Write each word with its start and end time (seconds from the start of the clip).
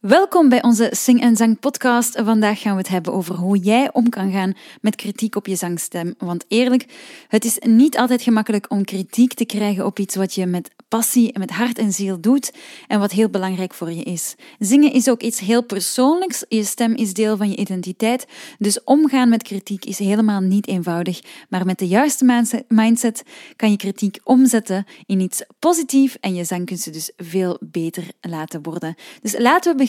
Welkom 0.00 0.48
bij 0.48 0.62
onze 0.62 0.88
Sing 0.90 1.20
en 1.20 1.36
Zang 1.36 1.58
podcast. 1.58 2.20
Vandaag 2.24 2.60
gaan 2.60 2.72
we 2.72 2.78
het 2.78 2.88
hebben 2.88 3.12
over 3.12 3.34
hoe 3.34 3.58
jij 3.58 3.92
om 3.92 4.08
kan 4.08 4.32
gaan 4.32 4.54
met 4.80 4.96
kritiek 4.96 5.36
op 5.36 5.46
je 5.46 5.56
zangstem. 5.56 6.14
Want 6.18 6.44
eerlijk, 6.48 6.86
het 7.28 7.44
is 7.44 7.58
niet 7.58 7.98
altijd 7.98 8.22
gemakkelijk 8.22 8.70
om 8.70 8.84
kritiek 8.84 9.34
te 9.34 9.44
krijgen 9.44 9.86
op 9.86 9.98
iets 9.98 10.16
wat 10.16 10.34
je 10.34 10.46
met 10.46 10.70
passie 10.88 11.32
en 11.32 11.40
met 11.40 11.50
hart 11.50 11.78
en 11.78 11.92
ziel 11.92 12.20
doet 12.20 12.52
en 12.86 13.00
wat 13.00 13.10
heel 13.10 13.28
belangrijk 13.28 13.74
voor 13.74 13.92
je 13.92 14.02
is. 14.02 14.34
Zingen 14.58 14.92
is 14.92 15.08
ook 15.08 15.22
iets 15.22 15.40
heel 15.40 15.62
persoonlijks. 15.62 16.44
Je 16.48 16.64
stem 16.64 16.94
is 16.94 17.14
deel 17.14 17.36
van 17.36 17.50
je 17.50 17.56
identiteit. 17.56 18.26
Dus 18.58 18.84
omgaan 18.84 19.28
met 19.28 19.42
kritiek 19.42 19.84
is 19.84 19.98
helemaal 19.98 20.40
niet 20.40 20.68
eenvoudig. 20.68 21.20
Maar 21.48 21.66
met 21.66 21.78
de 21.78 21.88
juiste 21.88 22.64
mindset 22.68 23.22
kan 23.56 23.70
je 23.70 23.76
kritiek 23.76 24.20
omzetten 24.24 24.84
in 25.06 25.20
iets 25.20 25.42
positiefs 25.58 26.20
en 26.20 26.34
je 26.34 26.44
zangkunsten 26.44 26.92
dus 26.92 27.12
veel 27.16 27.58
beter 27.60 28.04
laten 28.20 28.62
worden. 28.62 28.94
Dus 29.22 29.38
laten 29.38 29.70
we 29.70 29.76
beginnen. 29.76 29.88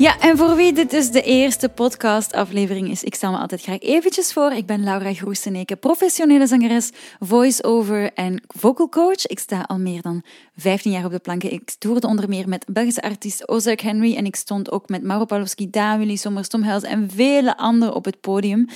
Ja, 0.00 0.18
en 0.18 0.36
voor 0.36 0.56
wie 0.56 0.72
dit 0.72 0.90
dus 0.90 1.10
de 1.10 1.22
eerste 1.22 1.68
podcastaflevering 1.68 2.90
is, 2.90 3.02
ik 3.02 3.14
stel 3.14 3.30
me 3.30 3.38
altijd 3.38 3.62
graag 3.62 3.80
eventjes 3.80 4.32
voor. 4.32 4.52
Ik 4.52 4.66
ben 4.66 4.84
Laura 4.84 5.14
Groeseneke, 5.14 5.76
professionele 5.76 6.46
zangeres, 6.46 6.90
voice-over 7.18 8.12
en 8.12 8.42
vocal 8.46 8.88
coach. 8.88 9.26
Ik 9.26 9.38
sta 9.38 9.60
al 9.60 9.78
meer 9.78 10.02
dan 10.02 10.22
15 10.56 10.90
jaar 10.90 11.04
op 11.04 11.10
de 11.10 11.18
planken. 11.18 11.52
Ik 11.52 11.70
toerde 11.78 12.06
onder 12.06 12.28
meer 12.28 12.48
met 12.48 12.64
Belgische 12.68 13.02
artiest 13.02 13.48
Ozark 13.48 13.80
Henry 13.80 14.16
en 14.16 14.26
ik 14.26 14.36
stond 14.36 14.70
ook 14.70 14.88
met 14.88 15.02
Mauro 15.02 15.24
Pawlowski, 15.24 15.70
Daan, 15.70 15.98
Willy 15.98 16.16
Sommers, 16.16 16.48
Tom 16.48 16.62
en 16.62 17.10
vele 17.10 17.56
anderen 17.56 17.94
op 17.94 18.04
het 18.04 18.20
podium. 18.20 18.68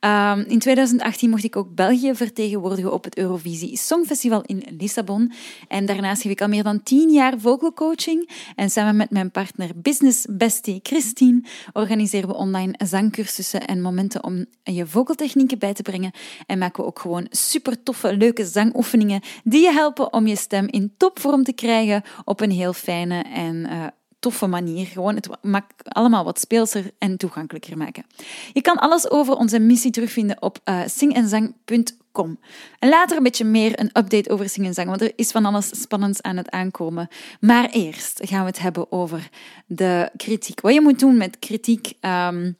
Um, 0.00 0.44
in 0.48 0.58
2018 0.58 1.30
mocht 1.30 1.44
ik 1.44 1.56
ook 1.56 1.74
België 1.74 2.14
vertegenwoordigen 2.14 2.92
op 2.92 3.04
het 3.04 3.16
Eurovisie 3.16 3.76
Songfestival 3.76 4.42
in 4.42 4.64
Lissabon. 4.78 5.32
En 5.68 5.86
daarnaast 5.86 6.22
geef 6.22 6.32
ik 6.32 6.40
al 6.40 6.48
meer 6.48 6.62
dan 6.62 6.82
10 6.82 7.10
jaar 7.10 7.38
vocal 7.38 7.72
coaching 7.72 8.30
en 8.56 8.70
samen 8.70 8.96
met 8.96 9.10
mijn 9.10 9.30
partner 9.30 9.70
Business 9.74 10.26
Best 10.30 10.56
Christine 10.82 11.42
organiseren 11.72 12.28
we 12.28 12.34
online 12.34 12.74
zangcursussen 12.84 13.66
en 13.66 13.80
momenten 13.80 14.24
om 14.24 14.46
je 14.62 14.86
vocaltechnieken 14.86 15.58
bij 15.58 15.74
te 15.74 15.82
brengen. 15.82 16.12
En 16.46 16.58
maken 16.58 16.82
we 16.82 16.88
ook 16.88 16.98
gewoon 16.98 17.26
super 17.30 17.82
toffe, 17.82 18.16
leuke 18.16 18.44
zangoefeningen 18.44 19.20
die 19.44 19.62
je 19.62 19.72
helpen 19.72 20.12
om 20.12 20.26
je 20.26 20.36
stem 20.36 20.66
in 20.66 20.94
topvorm 20.96 21.44
te 21.44 21.52
krijgen 21.52 22.02
op 22.24 22.40
een 22.40 22.50
heel 22.50 22.72
fijne 22.72 23.22
en 23.22 23.56
uh, 23.56 23.86
toffe 24.18 24.46
manier. 24.46 24.86
Gewoon 24.86 25.14
het 25.14 25.28
maakt 25.42 25.94
allemaal 25.94 26.24
wat 26.24 26.40
speelser 26.40 26.90
en 26.98 27.16
toegankelijker 27.16 27.76
maken. 27.76 28.04
Je 28.52 28.60
kan 28.60 28.76
alles 28.76 29.10
over 29.10 29.34
onze 29.34 29.58
missie 29.58 29.90
terugvinden 29.90 30.42
op 30.42 30.58
uh, 30.64 30.80
singenzang.com. 30.86 32.38
En 32.78 32.88
later 32.88 33.16
een 33.16 33.22
beetje 33.22 33.44
meer 33.44 33.80
een 33.80 33.90
update 33.92 34.30
over 34.30 34.48
Sing 34.48 34.66
en 34.66 34.74
Zang, 34.74 34.88
want 34.88 35.02
er 35.02 35.12
is 35.16 35.30
van 35.30 35.44
alles 35.44 35.80
spannends 35.80 36.22
aan 36.22 36.36
het 36.36 36.50
aankomen. 36.50 37.08
Maar 37.40 37.68
eerst 37.70 38.20
gaan 38.24 38.40
we 38.40 38.46
het 38.46 38.58
hebben 38.58 38.92
over 38.92 39.28
de 39.66 40.10
kritiek. 40.16 40.60
Wat 40.60 40.74
je 40.74 40.80
moet 40.80 40.98
doen 40.98 41.16
met 41.16 41.38
kritiek. 41.38 41.92
Um, 42.00 42.56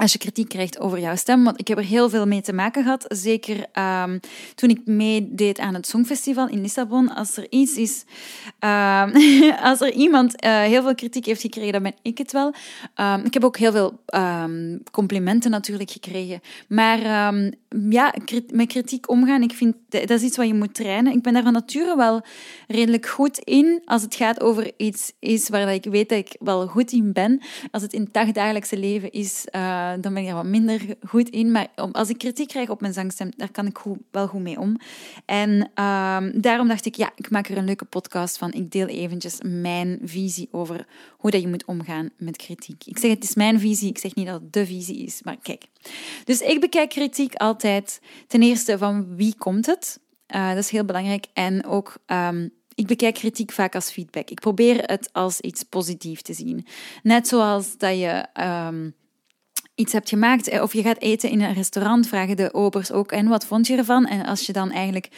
als 0.00 0.12
je 0.12 0.18
kritiek 0.18 0.48
krijgt 0.48 0.78
over 0.78 1.00
jouw 1.00 1.16
stem. 1.16 1.44
Want 1.44 1.60
ik 1.60 1.68
heb 1.68 1.78
er 1.78 1.84
heel 1.84 2.08
veel 2.08 2.26
mee 2.26 2.40
te 2.40 2.52
maken 2.52 2.82
gehad. 2.82 3.04
Zeker 3.08 3.56
um, 4.02 4.20
toen 4.54 4.70
ik 4.70 4.86
meedeed 4.86 5.58
aan 5.58 5.74
het 5.74 5.86
Songfestival 5.86 6.48
in 6.48 6.60
Lissabon. 6.60 7.14
Als 7.14 7.36
er 7.36 7.46
iets 7.50 7.76
is, 7.76 8.04
um, 8.60 9.12
als 9.70 9.80
er 9.80 9.92
iemand 9.92 10.44
uh, 10.44 10.60
heel 10.60 10.82
veel 10.82 10.94
kritiek 10.94 11.26
heeft 11.26 11.40
gekregen, 11.40 11.72
dan 11.72 11.82
ben 11.82 11.94
ik 12.02 12.18
het 12.18 12.32
wel. 12.32 12.54
Um, 12.96 13.24
ik 13.24 13.34
heb 13.34 13.44
ook 13.44 13.56
heel 13.56 13.72
veel 13.72 14.00
complimenten 14.90 15.50
natuurlijk 15.50 15.90
gekregen. 15.90 16.40
Maar 16.68 17.32
ja, 17.88 18.14
met 18.52 18.68
kritiek 18.68 19.10
omgaan, 19.10 19.42
ik 19.42 19.52
vind 19.52 19.74
dat 19.88 20.10
is 20.10 20.22
iets 20.22 20.36
wat 20.36 20.46
je 20.46 20.54
moet 20.54 20.74
trainen. 20.74 21.12
Ik 21.12 21.22
ben 21.22 21.32
daar 21.32 21.42
van 21.42 21.52
nature 21.52 21.96
wel 21.96 22.22
redelijk 22.68 23.06
goed 23.06 23.38
in. 23.38 23.82
Als 23.84 24.02
het 24.02 24.14
gaat 24.14 24.40
over 24.40 24.72
iets 24.76 25.12
is 25.18 25.48
waar 25.48 25.74
ik 25.74 25.84
weet 25.84 26.08
dat 26.08 26.18
ik 26.18 26.36
wel 26.38 26.66
goed 26.66 26.92
in 26.92 27.12
ben. 27.12 27.40
Als 27.70 27.82
het 27.82 27.92
in 27.92 28.02
het 28.02 28.14
dagdagelijkse 28.14 28.78
leven 28.78 29.10
is. 29.10 29.44
Eh, 29.50 29.92
dan 30.00 30.14
ben 30.14 30.22
ik 30.22 30.28
er 30.28 30.34
wat 30.34 30.44
minder 30.44 30.80
goed 31.06 31.28
in. 31.28 31.50
Maar 31.50 31.66
als 31.92 32.08
ik 32.08 32.18
kritiek 32.18 32.48
krijg 32.48 32.68
op 32.68 32.80
mijn 32.80 32.92
zangstem, 32.92 33.30
daar 33.36 33.50
kan 33.50 33.66
ik 33.66 33.78
wel 34.10 34.26
goed 34.26 34.42
mee 34.42 34.60
om. 34.60 34.76
En 35.24 35.70
ehm, 35.74 36.40
daarom 36.40 36.68
dacht 36.68 36.86
ik, 36.86 36.94
ja, 36.94 37.12
ik 37.16 37.30
maak 37.30 37.48
er 37.48 37.56
een 37.56 37.64
leuke 37.64 37.84
podcast 37.84 38.38
van. 38.38 38.52
Ik 38.52 38.70
deel 38.72 38.86
eventjes 38.86 39.38
mijn 39.44 39.98
visie 40.02 40.48
over 40.50 40.86
hoe 41.18 41.30
dat 41.30 41.40
je 41.40 41.48
moet 41.48 41.64
omgaan 41.64 42.10
met 42.16 42.36
kritiek. 42.36 42.84
Ik 42.84 42.98
zeg, 42.98 43.10
het 43.10 43.24
is 43.24 43.34
mijn 43.34 43.60
visie. 43.60 43.88
Ik 43.88 43.98
zeg 43.98 44.14
niet 44.14 44.26
dat 44.26 44.40
het 44.40 44.52
de 44.52 44.66
visie 44.66 45.04
is, 45.04 45.22
maar 45.22 45.36
kijk. 45.42 45.64
Dus 46.24 46.40
ik 46.40 46.60
bekijk 46.60 46.88
kritiek 46.88 47.34
altijd 47.34 47.59
ten 48.26 48.42
eerste 48.42 48.78
van 48.78 49.16
wie 49.16 49.34
komt 49.38 49.66
het? 49.66 50.00
Uh, 50.34 50.48
dat 50.48 50.58
is 50.58 50.70
heel 50.70 50.84
belangrijk. 50.84 51.26
En 51.32 51.66
ook... 51.66 51.94
Um, 52.06 52.58
ik 52.74 52.86
bekijk 52.86 53.14
kritiek 53.14 53.52
vaak 53.52 53.74
als 53.74 53.90
feedback. 53.90 54.30
Ik 54.30 54.40
probeer 54.40 54.82
het 54.84 55.12
als 55.12 55.40
iets 55.40 55.62
positiefs 55.62 56.22
te 56.22 56.32
zien. 56.32 56.66
Net 57.02 57.28
zoals 57.28 57.76
dat 57.76 57.98
je 57.98 58.26
um, 58.68 58.94
iets 59.74 59.92
hebt 59.92 60.08
gemaakt 60.08 60.48
eh, 60.48 60.62
of 60.62 60.72
je 60.72 60.82
gaat 60.82 61.00
eten 61.00 61.30
in 61.30 61.40
een 61.40 61.54
restaurant, 61.54 62.08
vragen 62.08 62.36
de 62.36 62.54
obers 62.54 62.92
ook 62.92 63.12
en 63.12 63.28
wat 63.28 63.44
vond 63.44 63.66
je 63.66 63.76
ervan? 63.76 64.06
En 64.06 64.26
als 64.26 64.46
je 64.46 64.52
dan 64.52 64.70
eigenlijk, 64.70 65.08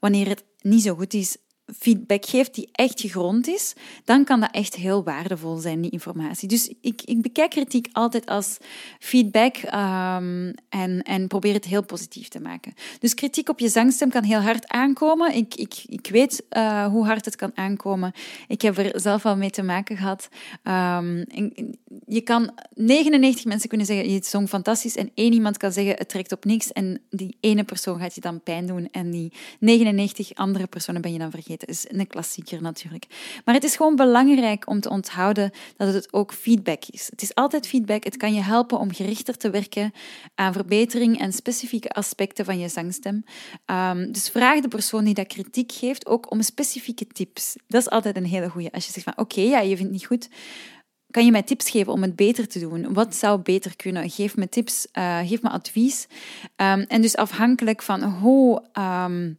wanneer 0.00 0.28
het 0.28 0.44
niet 0.60 0.82
zo 0.82 0.94
goed 0.94 1.14
is, 1.14 1.36
feedback 1.78 2.26
geeft 2.26 2.54
die 2.54 2.68
echt 2.72 3.00
gegrond 3.00 3.48
is, 3.48 3.74
dan 4.04 4.24
kan 4.24 4.40
dat 4.40 4.50
echt 4.50 4.74
heel 4.74 5.04
waardevol 5.04 5.56
zijn, 5.56 5.80
die 5.80 5.90
informatie. 5.90 6.48
Dus 6.48 6.72
ik, 6.80 7.02
ik 7.02 7.22
bekijk 7.22 7.50
kritiek 7.50 7.88
altijd 7.92 8.26
als 8.26 8.58
feedback 8.98 9.56
um, 9.56 10.54
en, 10.68 11.02
en 11.02 11.26
probeer 11.28 11.54
het 11.54 11.64
heel 11.64 11.84
positief 11.84 12.28
te 12.28 12.40
maken. 12.40 12.74
Dus 12.98 13.14
kritiek 13.14 13.48
op 13.48 13.58
je 13.58 13.68
zangstem 13.68 14.10
kan 14.10 14.22
heel 14.22 14.40
hard 14.40 14.68
aankomen. 14.68 15.34
Ik, 15.34 15.54
ik, 15.54 15.82
ik 15.86 16.08
weet 16.10 16.42
uh, 16.50 16.86
hoe 16.86 17.06
hard 17.06 17.24
het 17.24 17.36
kan 17.36 17.50
aankomen. 17.54 18.12
Ik 18.48 18.62
heb 18.62 18.78
er 18.78 19.00
zelf 19.00 19.26
al 19.26 19.36
mee 19.36 19.50
te 19.50 19.62
maken 19.62 19.96
gehad. 19.96 20.28
Um, 20.62 21.24
je 22.06 22.20
kan 22.20 22.52
99 22.74 23.44
mensen 23.44 23.68
kunnen 23.68 23.86
zeggen, 23.86 24.10
je 24.10 24.20
zong 24.22 24.48
fantastisch, 24.48 24.96
en 24.96 25.10
één 25.14 25.32
iemand 25.32 25.56
kan 25.56 25.72
zeggen, 25.72 25.94
het 25.96 26.08
trekt 26.08 26.32
op 26.32 26.44
niks, 26.44 26.72
en 26.72 27.00
die 27.10 27.36
ene 27.40 27.64
persoon 27.64 27.98
gaat 27.98 28.14
je 28.14 28.20
dan 28.20 28.42
pijn 28.42 28.66
doen, 28.66 28.88
en 28.90 29.10
die 29.10 29.32
99 29.60 30.34
andere 30.34 30.66
personen 30.66 31.02
ben 31.02 31.12
je 31.12 31.18
dan 31.18 31.30
vergeten 31.30 31.63
is 31.64 31.84
een 31.88 32.06
klassieker 32.06 32.62
natuurlijk. 32.62 33.06
Maar 33.44 33.54
het 33.54 33.64
is 33.64 33.76
gewoon 33.76 33.96
belangrijk 33.96 34.68
om 34.68 34.80
te 34.80 34.90
onthouden 34.90 35.50
dat 35.76 35.94
het 35.94 36.12
ook 36.12 36.32
feedback 36.32 36.82
is. 36.90 37.06
Het 37.10 37.22
is 37.22 37.34
altijd 37.34 37.66
feedback. 37.66 38.04
Het 38.04 38.16
kan 38.16 38.34
je 38.34 38.40
helpen 38.40 38.78
om 38.78 38.92
gerichter 38.92 39.36
te 39.36 39.50
werken 39.50 39.92
aan 40.34 40.52
verbetering 40.52 41.20
en 41.20 41.32
specifieke 41.32 41.90
aspecten 41.90 42.44
van 42.44 42.58
je 42.58 42.68
zangstem. 42.68 43.24
Um, 43.66 44.12
dus 44.12 44.28
vraag 44.28 44.60
de 44.60 44.68
persoon 44.68 45.04
die 45.04 45.14
dat 45.14 45.26
kritiek 45.26 45.72
geeft 45.72 46.06
ook 46.06 46.30
om 46.30 46.42
specifieke 46.42 47.06
tips. 47.06 47.56
Dat 47.66 47.80
is 47.80 47.90
altijd 47.90 48.16
een 48.16 48.24
hele 48.24 48.48
goede. 48.48 48.72
Als 48.72 48.86
je 48.86 48.92
zegt 48.92 49.04
van 49.04 49.18
oké, 49.24 49.40
ja, 49.40 49.60
je 49.60 49.76
vindt 49.76 49.82
het 49.82 49.90
niet 49.90 50.06
goed, 50.06 50.28
kan 51.10 51.24
je 51.24 51.30
mij 51.30 51.42
tips 51.42 51.70
geven 51.70 51.92
om 51.92 52.02
het 52.02 52.16
beter 52.16 52.48
te 52.48 52.58
doen? 52.58 52.92
Wat 52.92 53.14
zou 53.14 53.40
beter 53.40 53.76
kunnen? 53.76 54.10
Geef 54.10 54.36
me 54.36 54.48
tips, 54.48 54.86
uh, 54.92 55.18
geef 55.18 55.42
me 55.42 55.50
advies. 55.50 56.06
Um, 56.56 56.80
en 56.80 57.02
dus 57.02 57.16
afhankelijk 57.16 57.82
van 57.82 58.02
hoe, 58.02 58.62
um, 58.78 59.38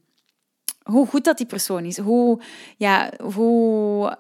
hoe 0.85 1.07
goed 1.07 1.23
dat 1.23 1.38
die 1.38 1.46
persoon 1.46 1.85
is, 1.85 1.97
hoe, 1.97 2.41
ja, 2.78 3.12
hoe, 3.23 4.18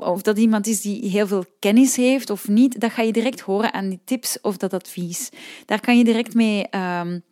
of 0.00 0.22
dat 0.22 0.38
iemand 0.38 0.66
is 0.66 0.80
die 0.80 1.08
heel 1.08 1.26
veel 1.26 1.44
kennis 1.58 1.96
heeft 1.96 2.30
of 2.30 2.48
niet, 2.48 2.80
dat 2.80 2.90
ga 2.90 3.02
je 3.02 3.12
direct 3.12 3.40
horen 3.40 3.72
aan 3.72 3.88
die 3.88 4.00
tips 4.04 4.40
of 4.40 4.56
dat 4.56 4.72
advies. 4.72 5.28
Daar 5.66 5.80
kan 5.80 5.98
je 5.98 6.04
direct 6.04 6.34
mee, 6.34 6.66
um, 6.70 7.22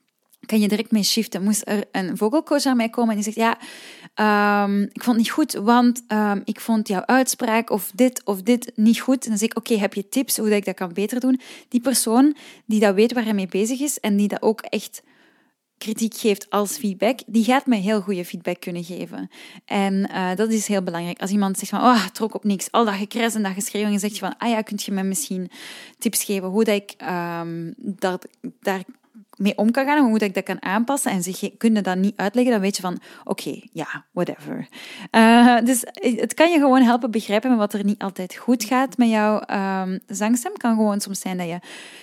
kan 0.46 0.60
je 0.60 0.68
direct 0.68 0.90
mee 0.90 1.02
shiften. 1.02 1.42
Moest 1.42 1.62
er 1.64 1.84
een 1.92 2.16
vocalcoach 2.16 2.64
aan 2.64 2.76
mij 2.76 2.88
komen 2.88 3.16
en 3.16 3.22
die 3.22 3.32
zegt, 3.32 3.58
ja, 4.16 4.64
um, 4.64 4.82
ik 4.82 5.02
vond 5.02 5.16
het 5.16 5.16
niet 5.16 5.30
goed, 5.30 5.52
want 5.52 6.02
um, 6.08 6.42
ik 6.44 6.60
vond 6.60 6.88
jouw 6.88 7.04
uitspraak 7.04 7.70
of 7.70 7.90
dit 7.94 8.24
of 8.24 8.42
dit 8.42 8.72
niet 8.74 9.00
goed. 9.00 9.24
En 9.24 9.28
dan 9.28 9.38
zeg 9.38 9.48
ik, 9.48 9.56
oké, 9.56 9.74
heb 9.74 9.94
je 9.94 10.08
tips 10.08 10.36
hoe 10.36 10.48
dat 10.48 10.58
ik 10.58 10.64
dat 10.64 10.74
kan 10.74 10.92
beter 10.92 11.20
doen? 11.20 11.40
Die 11.68 11.80
persoon 11.80 12.36
die 12.66 12.80
dat 12.80 12.94
weet 12.94 13.12
waar 13.12 13.24
hij 13.24 13.34
mee 13.34 13.48
bezig 13.48 13.80
is 13.80 14.00
en 14.00 14.16
die 14.16 14.28
dat 14.28 14.42
ook 14.42 14.60
echt 14.60 15.02
kritiek 15.80 16.14
geeft 16.14 16.50
als 16.50 16.76
feedback, 16.76 17.20
die 17.26 17.44
gaat 17.44 17.66
mij 17.66 17.78
heel 17.78 18.00
goede 18.00 18.24
feedback 18.24 18.60
kunnen 18.60 18.84
geven. 18.84 19.30
En 19.64 20.08
uh, 20.10 20.34
dat 20.34 20.50
is 20.50 20.66
heel 20.66 20.82
belangrijk. 20.82 21.20
Als 21.20 21.30
iemand 21.30 21.58
zegt 21.58 21.70
van, 21.70 21.80
oh, 21.80 22.06
trok 22.06 22.34
op 22.34 22.44
niks, 22.44 22.70
al 22.70 22.84
dat 22.84 22.94
gekres 22.94 23.34
en 23.34 23.42
dat 23.42 23.52
geschreeuw, 23.52 23.84
en 23.84 23.92
je 23.92 24.18
van, 24.18 24.36
ah 24.38 24.50
ja, 24.50 24.62
kunt 24.62 24.82
je 24.82 24.92
me 24.92 25.02
misschien 25.02 25.50
tips 25.98 26.24
geven 26.24 26.48
hoe 26.48 26.64
dat 26.64 26.74
ik 26.74 26.94
um, 27.40 27.74
dat, 27.76 28.28
daar 28.60 28.82
mee 29.40 29.56
om 29.58 29.70
kan 29.70 29.84
gaan 29.84 29.96
en 29.96 30.04
hoe 30.04 30.18
dat 30.18 30.28
ik 30.28 30.34
dat 30.34 30.44
kan 30.44 30.62
aanpassen. 30.62 31.10
En 31.10 31.22
ze 31.22 31.54
kunnen 31.58 31.82
dat 31.82 31.96
niet 31.96 32.16
uitleggen, 32.16 32.52
dan 32.52 32.60
weet 32.60 32.76
je 32.76 32.82
van, 32.82 33.00
oké, 33.24 33.60
ja, 33.72 34.04
whatever. 34.12 34.68
Uh, 35.10 35.58
dus 35.64 35.84
het 35.92 36.34
kan 36.34 36.50
je 36.50 36.58
gewoon 36.58 36.82
helpen 36.82 37.10
begrijpen 37.10 37.56
wat 37.56 37.72
er 37.72 37.84
niet 37.84 38.02
altijd 38.02 38.36
goed 38.36 38.64
gaat 38.64 38.96
met 38.96 39.08
jouw 39.08 39.34
um, 39.34 40.00
zangstem. 40.06 40.52
Het 40.52 40.60
kan 40.60 40.74
gewoon 40.74 41.00
soms 41.00 41.20
zijn 41.20 41.36
dat 41.36 41.48
je 41.48 41.58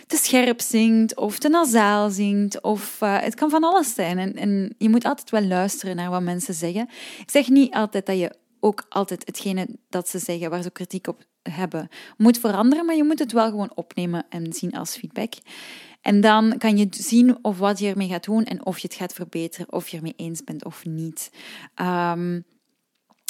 te 0.08 0.18
scherp 0.18 0.62
zingt 0.62 1.16
of 1.16 1.40
te 1.40 1.50
nasaal 1.50 2.10
zingt. 2.10 2.62
Of 2.62 3.02
uh, 3.04 3.20
het 3.20 3.36
kan 3.36 3.50
van 3.50 3.64
alles 3.64 3.94
zijn. 3.94 4.18
En, 4.18 4.36
en 4.36 4.76
je 4.78 4.90
moet 4.90 5.06
altijd 5.06 5.30
wel 5.30 5.44
luisteren 5.44 5.96
naar 5.96 6.10
wat 6.10 6.22
mensen 6.22 6.54
zeggen. 6.54 6.90
Ik 7.20 7.32
zeg 7.32 7.48
niet 7.48 7.74
altijd 7.74 8.06
dat 8.06 8.18
je 8.18 8.36
ook 8.60 8.86
altijd 8.90 9.26
hetgene 9.26 9.68
dat 9.90 10.10
ze 10.10 10.20
zeggen, 10.20 10.50
waar 10.50 10.62
ze 10.62 10.72
kritiek 10.72 11.08
op 11.08 11.26
hebben. 11.42 11.88
Moet 12.18 12.40
veranderen, 12.40 12.86
maar 12.86 12.96
je 12.96 13.04
moet 13.04 13.20
het 13.20 13.32
wel 13.32 13.50
gewoon 13.50 13.72
opnemen 13.76 14.26
en 14.30 14.54
zien 14.54 14.78
als 14.78 14.96
feedback. 14.96 15.34
En 16.08 16.22
dan 16.22 16.58
kan 16.58 16.78
je 16.78 16.88
zien 16.90 17.38
of 17.42 17.58
wat 17.58 17.80
je 17.80 17.88
ermee 17.88 18.08
gaat 18.08 18.24
doen 18.24 18.44
en 18.44 18.66
of 18.66 18.80
je 18.80 18.88
het 18.88 18.98
gaat 18.98 19.14
verbeteren, 19.14 19.72
of 19.72 19.88
je 19.88 19.98
ermee 19.98 20.14
eens 20.16 20.44
bent 20.44 20.66
of 20.66 20.86
niet. 20.86 21.32
Um, 21.82 22.44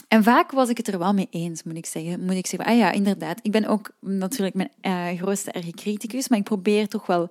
en 0.07 0.23
vaak 0.23 0.51
was 0.51 0.69
ik 0.69 0.77
het 0.77 0.87
er 0.87 0.99
wel 0.99 1.13
mee 1.13 1.27
eens, 1.29 1.63
moet 1.63 1.75
ik 1.75 1.85
zeggen. 1.85 2.25
Moet 2.25 2.35
ik 2.35 2.47
zeggen, 2.47 2.69
ah 2.69 2.77
ja, 2.77 2.91
inderdaad. 2.91 3.39
Ik 3.41 3.51
ben 3.51 3.65
ook 3.65 3.91
natuurlijk 3.99 4.55
mijn 4.55 4.71
uh, 4.81 5.19
grootste 5.21 5.51
erge 5.51 5.71
criticus, 5.71 6.27
maar 6.27 6.37
ik 6.37 6.43
probeer 6.43 6.87
toch 6.87 7.05
wel 7.05 7.29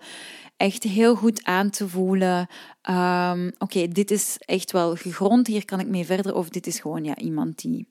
echt 0.57 0.83
heel 0.83 1.15
goed 1.15 1.45
aan 1.45 1.71
te 1.71 1.89
voelen. 1.89 2.49
Um, 2.91 3.53
Oké, 3.59 3.89
dit 3.89 4.11
is 4.11 4.37
echt 4.39 4.73
wel 4.73 4.97
gegrond, 4.97 5.47
hier 5.47 5.65
kan 5.65 5.81
ik 5.81 5.89
mee 5.89 6.05
verder. 6.05 6.35
Of 6.35 6.49
dit 6.49 6.67
is 6.67 6.81
gewoon 6.81 7.05
ja, 7.05 7.17
iemand 7.17 7.59
die 7.59 7.89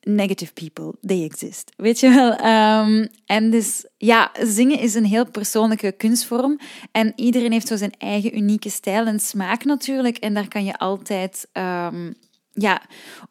negative 0.00 0.52
people, 0.52 0.94
they 1.00 1.24
exist. 1.24 1.72
Weet 1.76 2.00
je 2.00 2.08
wel? 2.08 2.30
Um, 2.32 3.08
en 3.26 3.50
dus, 3.50 3.86
ja, 3.96 4.30
zingen 4.42 4.78
is 4.78 4.94
een 4.94 5.04
heel 5.04 5.30
persoonlijke 5.30 5.92
kunstvorm. 5.92 6.58
En 6.92 7.12
iedereen 7.16 7.52
heeft 7.52 7.68
zo 7.68 7.76
zijn 7.76 7.94
eigen 7.98 8.36
unieke 8.36 8.70
stijl 8.70 9.06
en 9.06 9.20
smaak 9.20 9.64
natuurlijk. 9.64 10.16
En 10.16 10.34
daar 10.34 10.48
kan 10.48 10.64
je 10.64 10.78
altijd 10.78 11.48
um, 11.52 12.14
ja, 12.52 12.82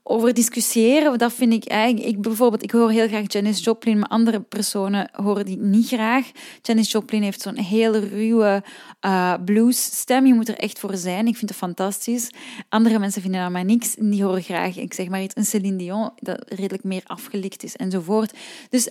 over 0.04 0.34
discussiëren, 0.34 1.18
dat 1.18 1.34
vind 1.34 1.54
ik 1.54 1.66
eigenlijk... 1.66 2.08
Ik, 2.08 2.22
bijvoorbeeld, 2.22 2.64
ik 2.64 2.72
hoor 2.72 2.92
heel 2.92 3.08
graag 3.08 3.24
Janis 3.28 3.64
Joplin, 3.64 4.00
maar 4.00 4.10
andere 4.10 4.42
personen 4.42 5.10
horen 5.12 5.46
die 5.46 5.58
niet 5.58 5.88
graag. 5.88 6.32
Janis 6.62 6.92
Joplin 6.92 7.22
heeft 7.22 7.42
zo'n 7.42 7.58
hele 7.58 8.00
ruwe 8.00 8.64
uh, 9.06 9.34
bluesstem. 9.46 10.26
Je 10.26 10.34
moet 10.34 10.48
er 10.48 10.58
echt 10.58 10.80
voor 10.80 10.96
zijn. 10.96 11.28
Ik 11.28 11.38
vind 11.38 11.50
het 11.50 11.60
fantastisch. 11.60 12.30
Andere 12.70 13.00
mensen 13.00 13.22
vinden 13.22 13.42
dat 13.42 13.52
maar 13.52 13.66
niks. 13.66 13.96
Die 13.96 14.24
horen 14.24 14.44
graag, 14.44 14.78
ik 14.78 14.94
zeg 14.94 15.08
maar 15.08 15.22
iets, 15.22 15.36
een 15.36 15.46
Céline 15.46 15.78
Dion, 15.78 16.12
dat 16.16 16.44
redelijk 16.48 16.84
meer 16.84 17.04
afgelikt 17.06 17.64
is 17.64 17.76
enzovoort. 17.76 18.38
Dus 18.70 18.90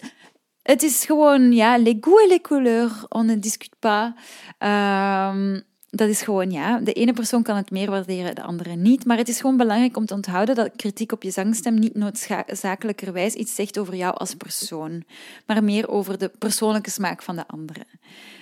het 0.63 0.83
is 0.83 1.05
gewoon, 1.05 1.53
ja, 1.53 1.79
les 1.79 1.95
goûts 1.95 2.23
et 2.25 2.29
les 2.29 2.41
couleurs, 2.41 3.05
on 3.09 3.27
ne 3.27 3.39
discute 3.39 3.77
pas. 3.79 4.13
Um, 4.59 5.63
dat 5.91 6.09
is 6.09 6.23
gewoon, 6.23 6.51
ja, 6.51 6.79
de 6.79 6.93
ene 6.93 7.13
persoon 7.13 7.43
kan 7.43 7.57
het 7.57 7.71
meer 7.71 7.91
waarderen, 7.91 8.35
de 8.35 8.43
andere 8.43 8.77
niet. 8.77 9.05
Maar 9.05 9.17
het 9.17 9.29
is 9.29 9.41
gewoon 9.41 9.57
belangrijk 9.57 9.97
om 9.97 10.07
te 10.07 10.15
onthouden 10.15 10.55
dat 10.55 10.71
kritiek 10.77 11.13
op 11.13 11.23
je 11.23 11.31
zangstem 11.31 11.79
niet 11.79 11.95
noodzakelijkerwijs 11.95 13.35
iets 13.35 13.55
zegt 13.55 13.79
over 13.79 13.95
jou 13.95 14.17
als 14.17 14.35
persoon, 14.35 15.05
maar 15.47 15.65
meer 15.65 15.89
over 15.89 16.19
de 16.19 16.31
persoonlijke 16.39 16.91
smaak 16.91 17.23
van 17.23 17.37
de 17.37 17.47
andere. 17.47 17.85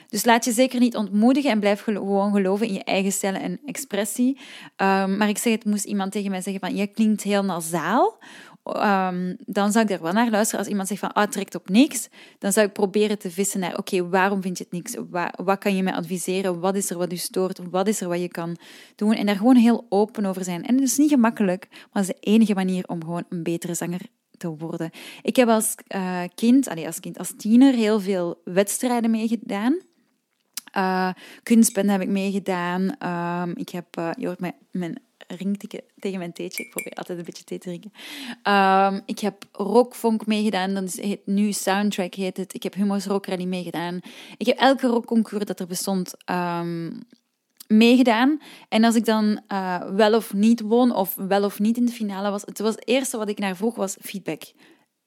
Dus 0.09 0.25
laat 0.25 0.45
je 0.45 0.53
zeker 0.53 0.81
niet 0.81 0.97
ontmoedigen 0.97 1.51
en 1.51 1.61
blijf 1.61 1.83
gewoon 1.83 2.33
geloven 2.33 2.67
in 2.67 2.73
je 2.73 2.85
eigen 2.85 3.13
stijl 3.13 3.35
en 3.35 3.61
expressie. 3.67 4.39
Um, 4.77 5.17
maar 5.17 5.29
ik 5.29 5.39
zeg, 5.39 5.53
het 5.53 5.65
moest 5.65 5.85
iemand 5.85 6.13
tegen 6.13 6.31
mij 6.31 6.41
zeggen 6.41 6.69
van, 6.69 6.77
jij 6.77 6.87
klinkt 6.87 7.23
heel 7.23 7.45
nasaal 7.45 8.19
um, 8.67 9.37
dan 9.45 9.73
zou 9.73 9.85
ik 9.85 9.91
er 9.91 10.03
wel 10.03 10.13
naar 10.13 10.31
luisteren. 10.31 10.59
Als 10.61 10.69
iemand 10.69 10.89
zegt 10.89 11.01
van, 11.01 11.13
ah, 11.13 11.23
het 11.23 11.33
trekt 11.33 11.55
op 11.55 11.69
niks, 11.69 12.09
dan 12.39 12.53
zou 12.53 12.67
ik 12.67 12.73
proberen 12.73 13.19
te 13.19 13.31
vissen 13.31 13.61
naar, 13.61 13.79
oké, 13.79 14.09
waarom 14.09 14.43
vind 14.43 14.59
je 14.59 14.65
het 14.65 14.73
niks? 14.73 14.95
Wat, 15.11 15.41
wat 15.45 15.59
kan 15.59 15.77
je 15.77 15.83
mij 15.83 15.93
adviseren? 15.93 16.61
Wat 16.61 16.77
is 16.77 16.91
er 16.91 16.99
wat 16.99 17.13
u 17.13 17.17
stoort? 17.17 17.61
Wat 17.71 17.89
is 17.89 18.01
er 18.01 18.09
wat 18.09 18.21
je 18.21 18.29
kan 18.29 18.57
doen? 18.97 19.13
En 19.13 19.27
daar 19.27 19.37
gewoon 19.37 19.57
heel 19.57 19.87
open 19.89 20.25
over 20.25 20.45
zijn. 20.45 20.65
En 20.65 20.75
het 20.75 20.85
is 20.85 20.97
niet 20.97 21.11
gemakkelijk, 21.11 21.67
maar 21.71 22.03
het 22.03 22.09
is 22.09 22.21
de 22.21 22.31
enige 22.31 22.55
manier 22.55 22.85
om 22.87 23.05
gewoon 23.05 23.25
een 23.29 23.43
betere 23.43 23.75
zanger 23.75 24.01
te 24.37 24.57
worden. 24.57 24.91
Ik 25.23 25.37
heb 25.37 25.49
als 25.49 25.75
uh, 25.95 26.23
kind, 26.35 26.69
allee, 26.69 26.87
als 26.87 27.01
kind, 27.01 27.19
als 27.19 27.35
tiener, 27.37 27.75
heel 27.75 28.01
veel 28.01 28.41
wedstrijden 28.45 29.11
meegedaan. 29.11 29.81
Uh, 30.77 31.13
kunstbende 31.43 31.93
heb 31.93 32.01
ik 32.01 32.09
meegedaan. 32.09 32.83
Um, 33.49 33.57
ik 33.57 33.69
heb, 33.69 33.87
uh, 33.99 34.11
je 34.19 34.27
hoort 34.27 34.41
mijn, 34.41 34.55
mijn 34.71 34.99
ringtikken 35.27 35.81
tegen 35.99 36.19
mijn 36.19 36.33
theetje. 36.33 36.65
Ik 36.65 36.71
probeer 36.71 36.93
altijd 36.93 37.19
een 37.19 37.25
beetje 37.25 37.45
thee 37.45 37.59
te 37.59 37.69
drinken. 37.69 37.93
Um, 38.55 39.03
ik 39.07 39.19
heb 39.19 39.45
rockfunk 39.53 40.27
meegedaan. 40.27 40.75
Dan 40.75 40.85
is 40.85 41.01
het 41.01 41.27
nu 41.27 41.53
Soundtrack 41.53 42.15
heet 42.15 42.37
het. 42.37 42.55
Ik 42.55 42.63
heb 42.63 42.75
Humo's 42.75 43.07
Rock 43.07 43.27
Rally 43.27 43.45
meegedaan. 43.45 44.01
Ik 44.37 44.47
heb 44.47 44.59
elke 44.59 44.87
rockconcours 44.87 45.45
dat 45.45 45.61
er 45.61 45.67
bestond 45.67 46.15
um, 46.31 47.03
meegedaan. 47.67 48.41
En 48.69 48.85
als 48.85 48.95
ik 48.95 49.05
dan 49.05 49.41
uh, 49.53 49.91
wel 49.91 50.15
of 50.15 50.33
niet 50.33 50.61
won, 50.61 50.95
of 50.95 51.15
wel 51.15 51.45
of 51.45 51.59
niet 51.59 51.77
in 51.77 51.87
de 51.87 51.93
finale 51.93 52.31
was, 52.31 52.43
het 52.43 52.59
was 52.59 52.75
het 52.75 52.87
eerste 52.87 53.17
wat 53.17 53.29
ik 53.29 53.39
naar 53.39 53.57
vroeg 53.57 53.75
was 53.75 53.97
feedback. 54.01 54.43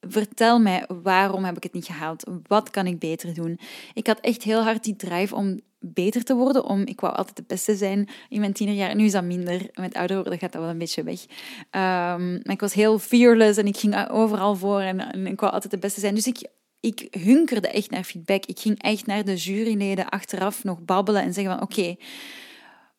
Vertel 0.08 0.60
mij, 0.60 0.86
waarom 1.04 1.44
heb 1.44 1.58
ik 1.58 1.64
het 1.64 1.74
niet 1.74 1.86
gehaald? 1.86 2.24
Wat 2.48 2.70
kan 2.70 2.88
ik 2.88 3.00
beter 3.00 3.34
doen? 3.34 3.60
Ik 3.94 4.08
had 4.08 4.20
echt 4.20 4.44
heel 4.44 4.64
hard 4.64 4.84
die 4.84 4.96
drive 4.96 5.36
om 5.36 5.60
beter 5.80 6.24
te 6.24 6.36
worden. 6.36 6.66
Om, 6.66 6.82
ik 6.82 7.00
wou 7.00 7.16
altijd 7.16 7.36
de 7.36 7.44
beste 7.48 7.76
zijn 7.76 8.10
in 8.30 8.40
mijn 8.40 8.54
tienerjaar. 8.54 8.96
Nu 8.96 9.06
is 9.06 9.12
dat 9.12 9.24
minder. 9.24 9.70
Met 9.74 9.94
ouder 9.94 10.16
worden 10.16 10.40
gaat 10.40 10.52
dat 10.52 10.62
wel 10.62 10.70
een 10.70 10.78
beetje 10.78 11.04
weg. 11.04 11.22
Um, 11.24 12.32
maar 12.32 12.54
ik 12.54 12.60
was 12.60 12.74
heel 12.74 13.00
fearless 13.00 13.58
en 13.58 13.68
ik 13.68 13.78
ging 13.78 14.10
overal 14.10 14.56
voor 14.56 14.80
en, 14.80 15.26
ik 15.28 15.40
wou 15.40 15.54
altijd 15.54 15.72
de 15.72 15.80
beste 15.80 16.00
zijn. 16.00 16.16
Dus 16.16 16.28
ik, 16.28 16.48
ik 16.80 17.08
hunkerde 17.20 17.68
echt 17.68 17.90
naar 17.90 18.04
feedback. 18.04 18.46
Ik 18.46 18.60
ging 18.60 18.82
echt 18.82 19.06
naar 19.06 19.26
de 19.26 19.36
juryleden 19.36 20.10
achteraf 20.10 20.64
nog 20.64 20.80
babbelen 20.82 21.22
en 21.22 21.34
zeggen 21.34 21.54
van 21.54 21.64
oké, 21.64 21.96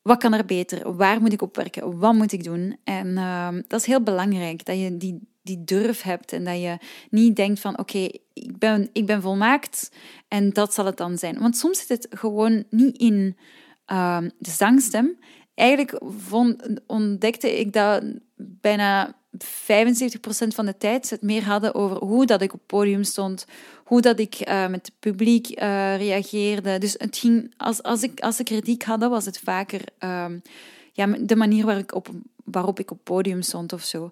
wat 0.03 0.19
kan 0.19 0.33
er 0.33 0.45
beter? 0.45 0.97
Waar 0.97 1.21
moet 1.21 1.33
ik 1.33 1.43
op 1.43 1.57
werken? 1.57 1.99
Wat 1.99 2.15
moet 2.15 2.33
ik 2.33 2.45
doen? 2.45 2.77
En 2.85 3.07
uh, 3.07 3.49
dat 3.69 3.81
is 3.81 3.87
heel 3.87 4.03
belangrijk, 4.03 4.65
dat 4.65 4.79
je 4.79 4.97
die, 4.97 5.30
die 5.43 5.65
durf 5.65 6.03
hebt 6.03 6.33
en 6.33 6.45
dat 6.45 6.61
je 6.61 6.79
niet 7.11 7.37
denkt 7.37 7.61
van 7.61 7.79
oké, 7.79 8.09
ik, 8.33 8.59
ben, 8.59 8.89
ik 8.93 9.07
ben 9.07 9.23
volmaakt 9.23 9.91
en 10.29 10.51
dat 10.51 10.75
zal 10.75 10.87
het 10.87 10.97
dan 10.97 11.19
zijn. 11.19 11.39
Want 11.39 11.57
soms 11.57 11.79
zit 11.79 11.89
het 11.89 12.07
gewoon 12.11 12.65
niet 12.71 12.99
in 12.99 13.37
uh, 13.93 14.19
de 14.39 14.51
zangstem. 14.51 15.19
Eigenlijk 15.55 16.01
ontdekte 16.87 17.59
ik 17.59 17.73
dat 17.73 18.03
bijna 18.37 19.15
75% 19.39 19.43
van 20.49 20.67
de 20.67 20.77
tijd 20.79 21.11
het 21.11 21.23
meer 21.23 21.45
hadden 21.45 21.75
over 21.75 21.97
hoe 21.97 22.27
dat 22.27 22.43
ik 22.43 22.53
op 22.53 22.59
het 22.59 22.67
podium 22.67 23.05
stond, 23.05 23.47
hoe 23.85 24.01
dat 24.01 24.19
ik 24.19 24.49
uh, 24.49 24.67
met 24.69 24.87
het 24.87 24.95
publiek 24.99 25.49
uh, 25.49 25.97
reageerde. 25.97 26.79
Dus 26.79 26.95
het 26.99 27.17
ging, 27.17 27.55
als, 27.57 27.83
als, 27.83 28.03
ik, 28.03 28.21
als 28.21 28.41
ik 28.41 28.45
kritiek 28.45 28.83
had, 28.83 29.01
was 29.01 29.25
het 29.25 29.39
vaker 29.39 29.81
uh, 30.05 30.27
ja, 30.93 31.07
de 31.07 31.37
manier 31.37 31.67
waar 31.67 31.79
ik 31.79 31.95
op, 31.95 32.09
waarop 32.45 32.79
ik 32.79 32.91
op 32.91 33.05
podium 33.05 33.43
stond 33.43 33.73
of 33.73 33.83
zo. 33.83 34.03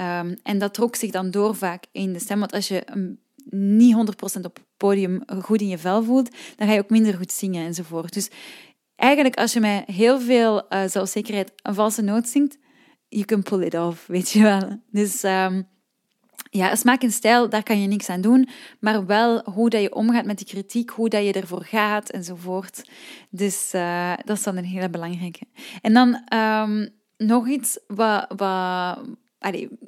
Um, 0.00 0.36
en 0.42 0.58
dat 0.58 0.74
trok 0.74 0.96
zich 0.96 1.10
dan 1.10 1.30
door 1.30 1.54
vaak 1.54 1.84
in 1.92 2.12
de 2.12 2.18
stem. 2.18 2.38
Want 2.38 2.52
als 2.52 2.68
je 2.68 2.86
um, 2.94 3.18
niet 3.50 3.96
100% 4.38 4.40
op 4.42 4.58
podium 4.76 5.22
goed 5.42 5.60
in 5.60 5.68
je 5.68 5.78
vel 5.78 6.02
voelt, 6.02 6.30
dan 6.56 6.66
ga 6.66 6.72
je 6.72 6.80
ook 6.80 6.90
minder 6.90 7.14
goed 7.14 7.32
zingen 7.32 7.66
enzovoort. 7.66 8.12
Dus 8.12 8.30
eigenlijk 8.96 9.36
als 9.36 9.52
je 9.52 9.60
met 9.60 9.84
heel 9.86 10.20
veel 10.20 10.66
uh, 10.72 10.84
zelfzekerheid 10.86 11.52
een 11.62 11.74
valse 11.74 12.02
noot 12.02 12.28
zingt, 12.28 12.58
you 13.08 13.24
can 13.24 13.42
pull 13.42 13.62
it 13.62 13.74
off, 13.74 14.06
weet 14.06 14.30
je 14.30 14.42
wel. 14.42 14.80
Dus 14.90 15.22
um, 15.22 15.68
ja, 16.50 16.74
smaak 16.74 17.02
en 17.02 17.10
stijl, 17.10 17.48
daar 17.48 17.62
kan 17.62 17.80
je 17.80 17.88
niks 17.88 18.08
aan 18.08 18.20
doen, 18.20 18.48
maar 18.80 19.06
wel 19.06 19.50
hoe 19.50 19.70
dat 19.70 19.82
je 19.82 19.94
omgaat 19.94 20.24
met 20.24 20.38
die 20.38 20.46
kritiek, 20.46 20.90
hoe 20.90 21.08
dat 21.08 21.24
je 21.24 21.32
ervoor 21.32 21.64
gaat 21.64 22.10
enzovoort. 22.10 22.90
Dus 23.30 23.72
uh, 23.74 24.12
dat 24.24 24.36
is 24.36 24.42
dan 24.42 24.56
een 24.56 24.64
hele 24.64 24.90
belangrijke. 24.90 25.46
En 25.80 25.92
dan 25.92 26.22
nog 27.16 27.48
iets 27.48 27.78
wat, 27.86 28.26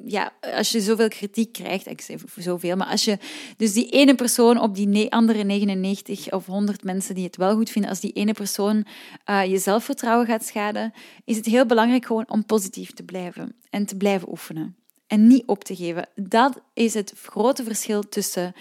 ja, 0.05 0.31
als 0.41 0.71
je 0.71 0.81
zoveel 0.81 1.07
kritiek 1.07 1.53
krijgt, 1.53 1.87
ik 1.87 2.01
zeg 2.01 2.21
zoveel, 2.35 2.75
maar 2.75 2.87
als 2.87 3.05
je 3.05 3.17
dus 3.57 3.73
die 3.73 3.89
ene 3.89 4.15
persoon 4.15 4.59
op 4.59 4.75
die 4.75 5.11
andere 5.11 5.43
99 5.43 6.31
of 6.31 6.45
100 6.45 6.83
mensen 6.83 7.15
die 7.15 7.23
het 7.23 7.37
wel 7.37 7.55
goed 7.55 7.69
vinden, 7.69 7.89
als 7.89 7.99
die 7.99 8.11
ene 8.11 8.33
persoon 8.33 8.85
uh, 9.29 9.45
je 9.45 9.57
zelfvertrouwen 9.57 10.27
gaat 10.27 10.45
schaden, 10.45 10.93
is 11.25 11.35
het 11.35 11.45
heel 11.45 11.65
belangrijk 11.65 12.05
gewoon 12.05 12.29
om 12.29 12.45
positief 12.45 12.91
te 12.91 13.03
blijven 13.03 13.55
en 13.69 13.85
te 13.85 13.97
blijven 13.97 14.29
oefenen 14.29 14.75
en 15.07 15.27
niet 15.27 15.43
op 15.45 15.63
te 15.63 15.75
geven. 15.75 16.09
Dat 16.15 16.61
is 16.73 16.93
het 16.93 17.13
grote 17.23 17.63
verschil 17.63 18.09
tussen 18.09 18.53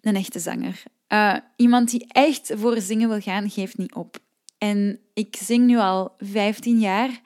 een 0.00 0.16
echte 0.16 0.38
zanger. 0.38 0.82
Uh, 1.08 1.36
iemand 1.56 1.90
die 1.90 2.06
echt 2.08 2.52
voor 2.54 2.80
zingen 2.80 3.08
wil 3.08 3.20
gaan, 3.20 3.50
geeft 3.50 3.78
niet 3.78 3.94
op. 3.94 4.18
En 4.58 5.00
ik 5.14 5.36
zing 5.36 5.66
nu 5.66 5.78
al 5.78 6.14
15 6.18 6.78
jaar. 6.78 7.20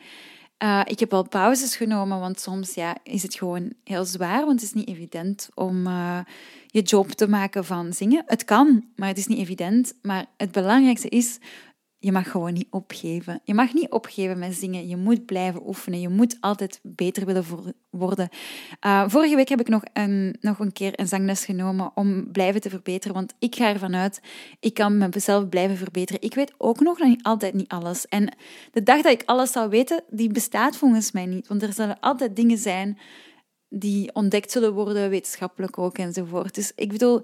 Uh, 0.63 0.81
ik 0.85 1.01
heb 1.01 1.13
al 1.13 1.29
pauzes 1.29 1.77
genomen, 1.77 2.21
want 2.21 2.41
soms 2.41 2.75
ja, 2.75 2.97
is 3.03 3.23
het 3.23 3.35
gewoon 3.35 3.73
heel 3.85 4.05
zwaar, 4.05 4.45
want 4.45 4.61
het 4.61 4.63
is 4.63 4.73
niet 4.73 4.89
evident 4.89 5.49
om 5.55 5.87
uh, 5.87 6.19
je 6.67 6.83
job 6.83 7.11
te 7.11 7.29
maken 7.29 7.65
van 7.65 7.93
zingen. 7.93 8.23
Het 8.27 8.45
kan, 8.45 8.85
maar 8.97 9.09
het 9.09 9.19
is 9.19 9.27
niet 9.27 9.39
evident. 9.39 9.95
Maar 10.03 10.27
het 10.37 10.53
belangrijkste 10.53 11.09
is 11.09 11.39
je 12.03 12.13
mag 12.13 12.31
gewoon 12.31 12.53
niet 12.53 12.67
opgeven. 12.71 13.41
Je 13.45 13.55
mag 13.55 13.73
niet 13.73 13.91
opgeven 13.91 14.39
met 14.39 14.55
zingen. 14.55 14.89
Je 14.89 14.97
moet 14.97 15.27
blijven 15.27 15.67
oefenen. 15.67 16.01
Je 16.01 16.09
moet 16.09 16.37
altijd 16.41 16.81
beter 16.83 17.27
willen 17.27 17.45
worden. 17.91 18.29
Uh, 18.87 19.09
vorige 19.09 19.37
week 19.37 19.49
heb 19.49 19.61
ik 19.61 19.69
nog 19.69 19.83
een, 19.93 20.37
nog 20.41 20.59
een 20.59 20.73
keer 20.73 21.01
een 21.01 21.09
zangles 21.09 21.45
genomen 21.45 21.91
om 21.95 22.33
blijven 22.33 22.61
te 22.61 22.71
verbeteren. 22.71 23.15
Want 23.15 23.35
ik 23.39 23.55
ga 23.55 23.69
ervan 23.69 23.95
uit, 23.95 24.21
ik 24.61 24.75
kan 24.75 24.99
mezelf 24.99 25.49
blijven 25.49 25.77
verbeteren. 25.77 26.23
Ik 26.23 26.35
weet 26.35 26.55
ook 26.59 26.81
nog 26.81 26.99
niet 26.99 27.23
altijd 27.23 27.55
niet 27.55 27.69
alles. 27.69 28.09
En 28.09 28.37
de 28.73 28.83
dag 28.83 29.03
dat 29.03 29.13
ik 29.13 29.23
alles 29.25 29.53
zou 29.53 29.69
weten, 29.69 30.05
die 30.09 30.33
bestaat 30.33 30.77
volgens 30.77 31.13
mij 31.13 31.27
niet. 31.27 31.49
Want 31.49 31.63
er 31.63 31.73
zullen 31.73 32.01
altijd 32.01 32.37
dingen 32.37 32.59
zijn 32.59 32.99
die 33.69 34.15
ontdekt 34.15 34.51
zullen 34.51 34.73
worden, 34.73 35.11
wetenschappelijk 35.11 35.79
ook 35.79 35.99
enzovoort. 35.99 36.55
Dus 36.55 36.73
ik 36.75 36.89
bedoel, 36.89 37.23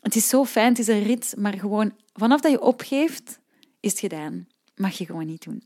het 0.00 0.16
is 0.16 0.28
zo 0.28 0.44
fijn, 0.44 0.68
het 0.68 0.78
is 0.78 0.86
een 0.86 1.02
rit, 1.02 1.34
maar 1.38 1.58
gewoon 1.58 1.92
vanaf 2.12 2.40
dat 2.40 2.50
je 2.50 2.60
opgeeft 2.60 3.42
is 3.84 4.00
gedaan. 4.00 4.46
Mag 4.74 4.98
je 4.98 5.06
gewoon 5.06 5.26
niet 5.26 5.44
doen. 5.44 5.62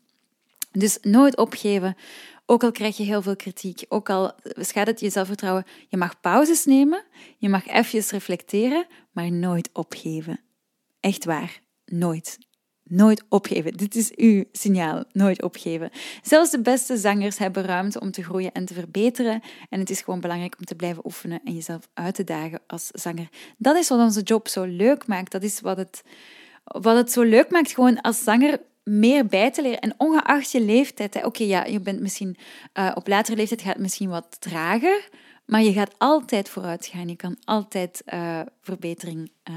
Dus 0.72 0.98
nooit 1.02 1.36
opgeven. 1.36 1.96
Ook 2.46 2.62
al 2.62 2.72
krijg 2.72 2.96
je 2.96 3.02
heel 3.02 3.22
veel 3.22 3.36
kritiek, 3.36 3.84
ook 3.88 4.10
al 4.10 4.32
schaadt 4.42 4.88
het 4.88 5.00
je 5.00 5.10
zelfvertrouwen, 5.10 5.64
je 5.88 5.96
mag 5.96 6.20
pauzes 6.20 6.64
nemen, 6.64 7.04
je 7.38 7.48
mag 7.48 7.66
even 7.66 8.00
reflecteren, 8.08 8.86
maar 9.12 9.32
nooit 9.32 9.70
opgeven. 9.72 10.40
Echt 11.00 11.24
waar, 11.24 11.60
nooit. 11.84 12.38
Nooit 12.90 13.24
opgeven. 13.28 13.72
Dit 13.72 13.94
is 13.94 14.14
uw 14.16 14.44
signaal. 14.52 15.04
Nooit 15.12 15.42
opgeven. 15.42 15.90
Zelfs 16.22 16.50
de 16.50 16.60
beste 16.60 16.96
zangers 16.96 17.38
hebben 17.38 17.64
ruimte 17.64 18.00
om 18.00 18.10
te 18.10 18.22
groeien 18.22 18.52
en 18.52 18.64
te 18.64 18.74
verbeteren. 18.74 19.40
En 19.68 19.80
het 19.80 19.90
is 19.90 20.00
gewoon 20.00 20.20
belangrijk 20.20 20.56
om 20.58 20.64
te 20.64 20.74
blijven 20.74 21.06
oefenen 21.06 21.40
en 21.44 21.54
jezelf 21.54 21.88
uit 21.94 22.14
te 22.14 22.24
dagen 22.24 22.60
als 22.66 22.86
zanger. 22.86 23.28
Dat 23.58 23.76
is 23.76 23.88
wat 23.88 23.98
onze 23.98 24.22
job 24.22 24.48
zo 24.48 24.64
leuk 24.64 25.06
maakt. 25.06 25.32
Dat 25.32 25.42
is 25.42 25.60
wat 25.60 25.76
het, 25.76 26.02
wat 26.68 26.96
het 26.96 27.12
zo 27.12 27.22
leuk 27.22 27.50
maakt, 27.50 27.72
gewoon 27.72 28.00
als 28.00 28.22
zanger 28.22 28.60
meer 28.82 29.26
bij 29.26 29.50
te 29.50 29.62
leren. 29.62 29.80
En 29.80 29.94
ongeacht 29.96 30.50
je 30.50 30.60
leeftijd, 30.60 31.24
oké, 31.24 31.42
ja, 31.42 31.64
je 31.64 31.80
bent 31.80 32.00
misschien 32.00 32.36
uh, 32.78 32.90
op 32.94 33.08
latere 33.08 33.36
leeftijd 33.36 33.62
gaat 33.62 33.72
het 33.72 33.82
misschien 33.82 34.08
wat 34.08 34.36
trager, 34.40 35.08
maar 35.46 35.62
je 35.62 35.72
gaat 35.72 35.94
altijd 35.98 36.48
vooruit 36.48 36.86
gaan. 36.86 37.08
Je 37.08 37.16
kan 37.16 37.36
altijd 37.44 38.02
uh, 38.14 38.40
verbetering 38.68 39.30
uh, 39.50 39.54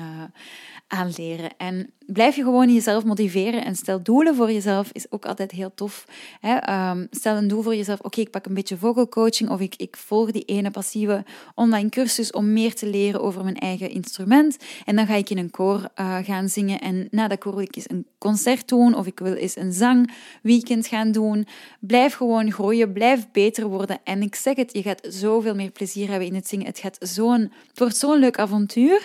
aanleren. 0.87 1.49
En 1.57 1.93
blijf 2.05 2.35
je 2.35 2.43
gewoon 2.43 2.73
jezelf 2.73 3.03
motiveren 3.03 3.65
en 3.65 3.75
stel 3.75 4.03
doelen 4.03 4.35
voor 4.35 4.51
jezelf, 4.51 4.89
is 4.91 5.11
ook 5.11 5.25
altijd 5.25 5.51
heel 5.51 5.71
tof. 5.75 6.05
Hè? 6.39 6.55
Ehm, 6.55 7.05
stel 7.11 7.35
een 7.35 7.47
doel 7.47 7.61
voor 7.61 7.75
jezelf, 7.75 7.99
oké, 7.99 8.19
ik 8.19 8.31
pak 8.31 8.45
een 8.45 8.53
beetje 8.53 8.77
vocal 8.77 9.09
coaching 9.09 9.49
of 9.49 9.59
ik, 9.59 9.75
ik 9.75 9.97
volg 9.97 10.31
die 10.31 10.45
ene 10.45 10.71
passieve 10.71 11.23
online 11.55 11.89
cursus 11.89 12.31
om 12.31 12.53
meer 12.53 12.75
te 12.75 12.87
leren 12.87 13.21
over 13.21 13.43
mijn 13.43 13.57
eigen 13.57 13.89
instrument. 13.89 14.57
En 14.85 14.95
dan 14.95 15.05
ga 15.05 15.15
ik 15.15 15.29
in 15.29 15.37
een 15.37 15.51
koor 15.51 15.89
uh, 15.99 16.17
gaan 16.23 16.49
zingen 16.49 16.79
en 16.79 17.07
na 17.11 17.27
dat 17.27 17.39
koor 17.39 17.55
wil 17.55 17.63
ik 17.63 17.75
eens 17.75 17.89
een 17.89 18.05
concert 18.17 18.67
doen 18.67 18.95
of 18.95 19.05
ik 19.05 19.19
wil 19.19 19.33
eens 19.33 19.55
een 19.55 19.73
zangweekend 19.73 20.87
gaan 20.87 21.11
doen. 21.11 21.47
Blijf 21.79 22.13
gewoon 22.13 22.51
groeien, 22.51 22.93
blijf 22.93 23.31
beter 23.31 23.67
worden. 23.67 23.99
En 24.03 24.21
ik 24.21 24.35
zeg 24.35 24.55
het, 24.55 24.73
je 24.73 24.81
gaat 24.81 25.07
zoveel 25.09 25.55
meer 25.55 25.71
plezier 25.71 26.09
hebben 26.09 26.27
in 26.27 26.35
het 26.35 26.47
zingen. 26.47 26.65
Het, 26.65 26.79
gaat 26.79 26.97
zo'n, 26.99 27.51
het 27.73 27.97
zo'n 27.97 28.19
leuk 28.19 28.39
avontuur. 28.39 29.00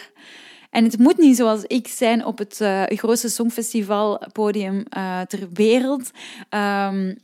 En 0.70 0.84
het 0.84 0.98
moet 0.98 1.16
niet 1.16 1.36
zoals 1.36 1.64
ik 1.64 1.88
zijn 1.88 2.24
op 2.24 2.38
het 2.38 2.60
uh, 2.60 2.82
grootste 2.86 3.28
songfestivalpodium 3.28 4.84
uh, 4.96 5.20
ter 5.20 5.48
wereld. 5.52 6.10
Um, 6.50 7.16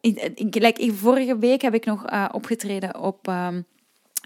ik, 0.00 0.92
vorige 0.94 1.38
week 1.38 1.62
heb 1.62 1.74
ik 1.74 1.84
nog 1.84 2.10
uh, 2.10 2.28
opgetreden 2.32 3.00
op 3.00 3.28
um, 3.28 3.64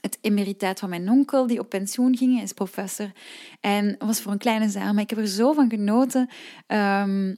het 0.01 0.19
emeritaat 0.21 0.79
van 0.79 0.89
mijn 0.89 1.11
onkel, 1.11 1.47
die 1.47 1.59
op 1.59 1.69
pensioen 1.69 2.17
ging. 2.17 2.43
Is 2.43 2.53
professor. 2.53 3.13
En 3.61 3.97
was 3.99 4.21
voor 4.21 4.33
een 4.33 4.39
kleine 4.39 4.69
zaal, 4.69 4.93
maar 4.93 5.03
ik 5.03 5.11
heb 5.11 5.19
er 5.19 5.27
zo 5.27 5.53
van 5.53 5.71
genoten. 5.71 6.29
Um, 6.67 7.37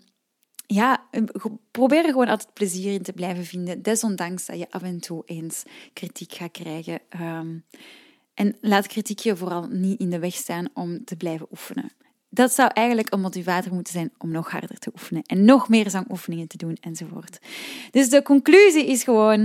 ja, 0.66 1.06
probeer 1.70 2.04
er 2.04 2.10
gewoon 2.10 2.28
altijd 2.28 2.52
plezier 2.52 2.92
in 2.92 3.02
te 3.02 3.12
blijven 3.12 3.44
vinden, 3.44 3.82
desondanks 3.82 4.46
dat 4.46 4.58
je 4.58 4.66
af 4.70 4.82
en 4.82 5.00
toe 5.00 5.22
eens 5.26 5.62
kritiek 5.92 6.32
gaat 6.32 6.50
krijgen. 6.50 6.98
En 8.36 8.56
laat 8.60 8.86
kritiek 8.86 9.18
je 9.18 9.36
vooral 9.36 9.66
niet 9.70 10.00
in 10.00 10.10
de 10.10 10.18
weg 10.18 10.34
staan 10.34 10.68
om 10.74 11.04
te 11.04 11.16
blijven 11.16 11.46
oefenen. 11.50 11.90
Dat 12.28 12.52
zou 12.52 12.70
eigenlijk 12.72 13.12
een 13.12 13.20
motivator 13.20 13.74
moeten 13.74 13.92
zijn 13.92 14.12
om 14.18 14.30
nog 14.30 14.50
harder 14.50 14.78
te 14.78 14.90
oefenen 14.94 15.22
en 15.22 15.44
nog 15.44 15.68
meer 15.68 15.90
zangoefeningen 15.90 16.48
te 16.48 16.56
doen 16.56 16.76
enzovoort. 16.80 17.38
Dus 17.90 18.08
de 18.08 18.22
conclusie 18.22 18.86
is 18.86 19.02
gewoon, 19.02 19.40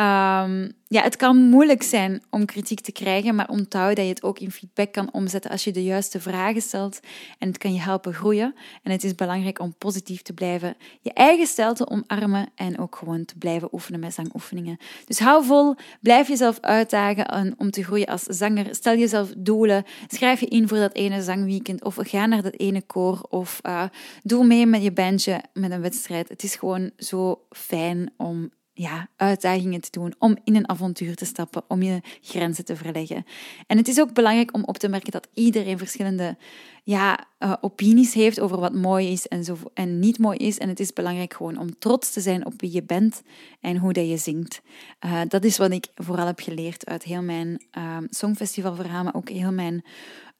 um, 0.00 0.72
ja, 0.92 1.02
het 1.02 1.16
kan 1.16 1.36
moeilijk 1.36 1.82
zijn 1.82 2.22
om 2.30 2.44
kritiek 2.44 2.80
te 2.80 2.92
krijgen, 2.92 3.34
maar 3.34 3.48
onthoud 3.48 3.96
dat 3.96 4.04
je 4.04 4.10
het 4.10 4.22
ook 4.22 4.38
in 4.38 4.50
feedback 4.50 4.92
kan 4.92 5.12
omzetten 5.12 5.50
als 5.50 5.64
je 5.64 5.72
de 5.72 5.84
juiste 5.84 6.20
vragen 6.20 6.62
stelt 6.62 7.00
en 7.38 7.48
het 7.48 7.58
kan 7.58 7.74
je 7.74 7.80
helpen 7.80 8.14
groeien. 8.14 8.54
En 8.82 8.92
het 8.92 9.04
is 9.04 9.14
belangrijk 9.14 9.58
om 9.58 9.74
positief 9.78 10.22
te 10.22 10.32
blijven, 10.32 10.76
je 11.00 11.12
eigen 11.12 11.46
stijl 11.46 11.74
te 11.74 11.88
omarmen 11.88 12.48
en 12.54 12.78
ook 12.78 12.96
gewoon 12.96 13.24
te 13.24 13.38
blijven 13.38 13.68
oefenen 13.72 14.00
met 14.00 14.14
zangoefeningen. 14.14 14.76
Dus 15.04 15.18
hou 15.18 15.44
vol, 15.44 15.74
blijf 16.00 16.28
jezelf 16.28 16.60
uitdagen 16.60 17.54
om 17.58 17.70
te 17.70 17.84
groeien 17.84 18.06
als 18.06 18.22
zanger. 18.22 18.74
Stel 18.74 18.96
jezelf 18.96 19.32
doelen, 19.36 19.84
schrijf 20.06 20.40
je 20.40 20.46
in 20.46 20.68
voor 20.68 20.78
dat 20.78 20.94
ene 20.94 21.22
zangweekend 21.22 21.84
of 21.84 21.96
ga 22.00 22.26
naar 22.26 22.42
dat 22.42 22.58
ene 22.58 22.82
koor 22.82 23.26
of 23.28 23.60
uh, 23.66 23.84
doe 24.22 24.44
mee 24.44 24.66
met 24.66 24.82
je 24.82 24.92
bandje 24.92 25.42
met 25.52 25.70
een 25.70 25.80
wedstrijd. 25.80 26.28
Het 26.28 26.42
is 26.42 26.54
gewoon 26.54 26.90
zo 26.96 27.40
fijn 27.50 28.12
om 28.16 28.50
ja, 28.82 29.08
uitdagingen 29.16 29.80
te 29.80 29.90
doen, 29.90 30.14
om 30.18 30.36
in 30.44 30.56
een 30.56 30.68
avontuur 30.68 31.14
te 31.14 31.24
stappen, 31.24 31.62
om 31.68 31.82
je 31.82 32.00
grenzen 32.20 32.64
te 32.64 32.76
verleggen. 32.76 33.24
En 33.66 33.76
het 33.76 33.88
is 33.88 34.00
ook 34.00 34.14
belangrijk 34.14 34.54
om 34.54 34.64
op 34.64 34.78
te 34.78 34.88
merken 34.88 35.12
dat 35.12 35.28
iedereen 35.34 35.78
verschillende 35.78 36.36
ja, 36.84 37.26
uh, 37.38 37.54
opinies 37.60 38.14
heeft 38.14 38.40
over 38.40 38.60
wat 38.60 38.74
mooi 38.74 39.12
is 39.12 39.28
en, 39.28 39.44
zo, 39.44 39.56
en 39.74 39.98
niet 39.98 40.18
mooi 40.18 40.38
is. 40.38 40.58
En 40.58 40.68
het 40.68 40.80
is 40.80 40.92
belangrijk 40.92 41.34
gewoon 41.34 41.58
om 41.58 41.78
trots 41.78 42.12
te 42.12 42.20
zijn 42.20 42.46
op 42.46 42.52
wie 42.56 42.72
je 42.72 42.82
bent 42.82 43.22
en 43.60 43.76
hoe 43.76 43.92
dat 43.92 44.08
je 44.08 44.16
zingt. 44.16 44.62
Uh, 45.04 45.20
dat 45.28 45.44
is 45.44 45.58
wat 45.58 45.70
ik 45.70 45.86
vooral 45.94 46.26
heb 46.26 46.40
geleerd 46.40 46.86
uit 46.86 47.02
heel 47.02 47.22
mijn 47.22 47.62
uh, 47.78 47.96
songfestivalverhaal, 48.08 49.04
maar 49.04 49.14
ook 49.14 49.28
heel 49.28 49.52
mijn... 49.52 49.84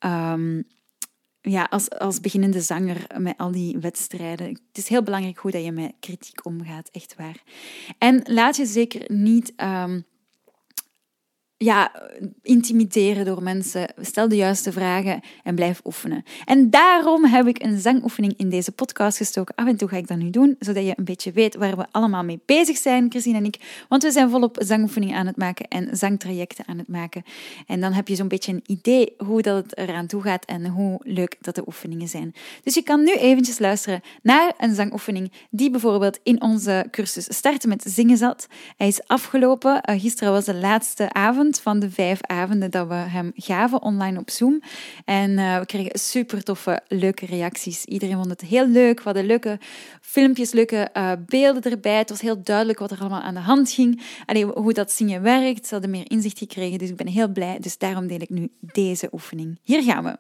Um, 0.01 0.65
ja, 1.43 1.67
als, 1.71 1.91
als 1.91 2.21
beginnende 2.21 2.61
zanger 2.61 3.07
met 3.19 3.35
al 3.37 3.51
die 3.51 3.79
wedstrijden. 3.79 4.49
Het 4.49 4.79
is 4.79 4.89
heel 4.89 5.03
belangrijk 5.03 5.39
hoe 5.39 5.51
dat 5.51 5.65
je 5.65 5.73
met 5.73 5.93
kritiek 6.01 6.47
omgaat, 6.47 6.89
echt 6.93 7.15
waar. 7.17 7.43
En 7.99 8.21
laat 8.25 8.57
je 8.57 8.67
zeker 8.67 9.13
niet 9.13 9.53
um, 9.57 10.05
ja, 11.63 11.93
intimideren 12.43 13.25
door 13.25 13.43
mensen. 13.43 13.89
Stel 14.01 14.29
de 14.29 14.37
juiste 14.37 14.73
vragen 14.73 15.21
en 15.43 15.55
blijf 15.55 15.81
oefenen. 15.85 16.25
En 16.45 16.71
daarom 16.71 17.25
heb 17.25 17.47
ik 17.47 17.63
een 17.63 17.81
zangoefening 17.81 18.35
in 18.37 18.49
deze 18.51 18.73
podcast 18.73 19.17
gestoken. 19.17 19.55
Af 19.55 19.67
en 19.67 19.77
toe 19.77 19.89
ga 19.89 19.97
ik 19.97 20.09
dat 20.09 20.19
nu 20.19 20.31
doen, 20.31 20.57
zodat 20.59 20.85
je 20.85 20.93
een 20.97 21.05
beetje 21.05 21.33
weet 21.33 21.55
waar 21.55 21.77
we 21.77 21.87
allemaal 21.91 22.25
mee 22.25 22.41
bezig 22.47 22.77
zijn, 22.77 23.11
Christine 23.11 23.39
en 23.39 23.45
ik. 23.45 23.85
Want 23.89 24.03
we 24.03 24.11
zijn 24.11 24.31
volop 24.31 24.57
zangoefeningen 24.61 25.17
aan 25.17 25.27
het 25.27 25.37
maken 25.37 25.69
en 25.69 25.97
zangtrajecten 25.97 26.65
aan 26.67 26.79
het 26.79 26.89
maken. 26.89 27.23
En 27.67 27.81
dan 27.81 27.93
heb 27.93 28.09
je 28.09 28.15
zo'n 28.15 28.29
beetje 28.29 28.53
een 28.53 28.65
idee 28.67 29.15
hoe 29.19 29.43
dat 29.43 29.65
het 29.65 29.77
eraan 29.77 30.07
toe 30.07 30.23
gaat 30.23 30.45
en 30.45 30.67
hoe 30.67 31.01
leuk 31.03 31.37
dat 31.41 31.55
de 31.55 31.67
oefeningen 31.67 32.09
zijn. 32.09 32.35
Dus 32.63 32.75
je 32.75 32.83
kan 32.83 33.05
nu 33.05 33.13
eventjes 33.13 33.59
luisteren 33.59 34.01
naar 34.23 34.53
een 34.59 34.75
zangoefening 34.75 35.33
die 35.51 35.71
bijvoorbeeld 35.71 36.19
in 36.23 36.43
onze 36.43 36.87
cursus 36.91 37.25
Starten 37.35 37.69
met 37.69 37.85
Zingen 37.87 38.17
zat. 38.17 38.49
Hij 38.77 38.87
is 38.87 39.07
afgelopen. 39.07 39.83
Uh, 39.91 40.01
gisteren 40.01 40.33
was 40.33 40.45
de 40.45 40.55
laatste 40.55 41.13
avond 41.13 41.52
van 41.61 41.79
de 41.79 41.91
vijf 41.91 42.19
avonden 42.23 42.71
dat 42.71 42.89
we 42.89 42.95
hem 42.95 43.33
gaven 43.35 43.83
online 43.83 44.19
op 44.19 44.31
Zoom. 44.31 44.63
En 45.05 45.31
uh, 45.31 45.59
we 45.59 45.67
kregen 45.67 45.99
super 45.99 46.43
toffe, 46.43 46.81
leuke 46.89 47.27
reacties. 47.27 47.85
Iedereen 47.85 48.17
vond 48.17 48.31
het 48.31 48.41
heel 48.41 48.69
leuk. 48.69 48.97
We 48.97 49.05
hadden 49.05 49.27
leuke 49.27 49.59
filmpjes, 50.01 50.53
leuke 50.53 50.89
uh, 50.97 51.13
beelden 51.27 51.63
erbij. 51.63 51.99
Het 51.99 52.11
was 52.11 52.21
heel 52.21 52.43
duidelijk 52.43 52.79
wat 52.79 52.91
er 52.91 53.01
allemaal 53.01 53.23
aan 53.23 53.35
de 53.35 53.41
hand 53.41 53.71
ging. 53.71 54.03
Allee, 54.27 54.45
hoe 54.45 54.73
dat 54.73 54.93
zingen 54.93 55.23
werkt. 55.23 55.67
Ze 55.67 55.73
hadden 55.73 55.91
meer 55.91 56.11
inzicht 56.11 56.39
gekregen, 56.39 56.79
dus 56.79 56.89
ik 56.89 56.97
ben 56.97 57.09
heel 57.09 57.29
blij. 57.29 57.59
Dus 57.61 57.79
daarom 57.79 58.07
deel 58.07 58.21
ik 58.21 58.31
nu 58.31 58.49
deze 58.61 59.09
oefening. 59.13 59.59
Hier 59.63 59.83
gaan 59.83 60.05
we. 60.05 60.17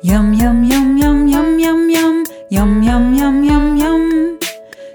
Yum, 0.00 0.32
yum, 0.32 0.64
yum, 0.64 0.96
yum, 0.96 1.28
yum, 1.28 1.58
yum, 1.58 1.90
yum. 1.90 2.24
Yum, 2.48 2.82
yum, 2.82 3.14
yum, 3.14 3.44
yum, 3.44 3.76
yum. 3.76 4.39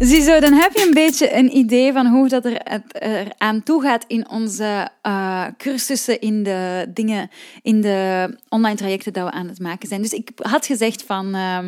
Ziezo, 0.00 0.32
Zo, 0.32 0.40
dan 0.40 0.52
heb 0.52 0.72
je 0.72 0.86
een 0.86 0.94
beetje 0.94 1.34
een 1.34 1.56
idee 1.56 1.92
van 1.92 2.06
hoe 2.06 2.28
dat 2.28 2.44
er, 2.44 2.56
er 2.92 3.32
aan 3.38 3.62
toe 3.62 3.82
gaat 3.82 4.04
in 4.06 4.28
onze 4.28 4.90
uh, 5.06 5.46
cursussen, 5.58 6.20
in 6.20 6.42
de 6.42 6.86
dingen, 6.94 7.30
in 7.62 7.80
de 7.80 8.28
online 8.48 8.76
trajecten 8.76 9.12
dat 9.12 9.24
we 9.24 9.30
aan 9.30 9.48
het 9.48 9.58
maken 9.58 9.88
zijn. 9.88 10.02
Dus 10.02 10.12
ik 10.12 10.30
had 10.36 10.66
gezegd 10.66 11.02
van... 11.02 11.36
Uh, 11.36 11.58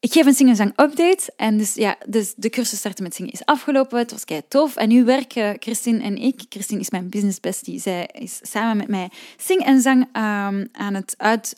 ik 0.00 0.12
geef 0.12 0.26
een 0.26 0.56
zing 0.56 0.72
update. 0.76 1.32
En 1.36 1.58
dus 1.58 1.74
ja, 1.74 1.96
dus 2.06 2.34
de 2.36 2.50
cursus 2.50 2.78
starten 2.78 3.02
met 3.02 3.14
zingen 3.14 3.32
is 3.32 3.44
afgelopen. 3.44 3.98
Het 3.98 4.10
was 4.10 4.24
kei 4.24 4.40
tof. 4.48 4.76
En 4.76 4.88
nu 4.88 5.04
werken 5.04 5.56
Christine 5.58 6.02
en 6.02 6.16
ik. 6.16 6.42
Christine 6.48 6.80
is 6.80 6.90
mijn 6.90 7.08
business 7.08 7.40
bestie. 7.40 7.80
Zij 7.80 8.08
is 8.12 8.38
samen 8.42 8.76
met 8.76 8.88
mij 8.88 9.10
zing 9.36 9.64
en 9.64 9.80
zang 9.80 10.00
um, 10.02 10.68
aan 10.72 10.94
het 10.94 11.14
uit, 11.16 11.54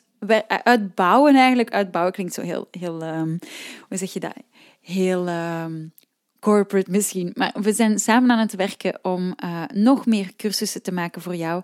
uitbouwen 0.62 1.34
eigenlijk. 1.34 1.70
Uitbouwen 1.70 2.14
klinkt 2.14 2.34
zo 2.34 2.42
heel, 2.42 2.68
heel 2.70 3.02
um, 3.02 3.38
hoe 3.88 3.98
zeg 3.98 4.12
je 4.12 4.20
dat? 4.20 4.32
Heel 4.88 5.28
um, 5.28 5.92
corporate 6.40 6.90
misschien. 6.90 7.30
Maar 7.35 7.54
we 7.61 7.73
zijn 7.73 7.99
samen 7.99 8.30
aan 8.30 8.38
het 8.38 8.54
werken 8.54 8.99
om 9.02 9.35
uh, 9.45 9.62
nog 9.75 10.07
meer 10.07 10.37
cursussen 10.37 10.83
te 10.83 10.92
maken 10.92 11.23
voor 11.23 11.37
jou. 11.37 11.62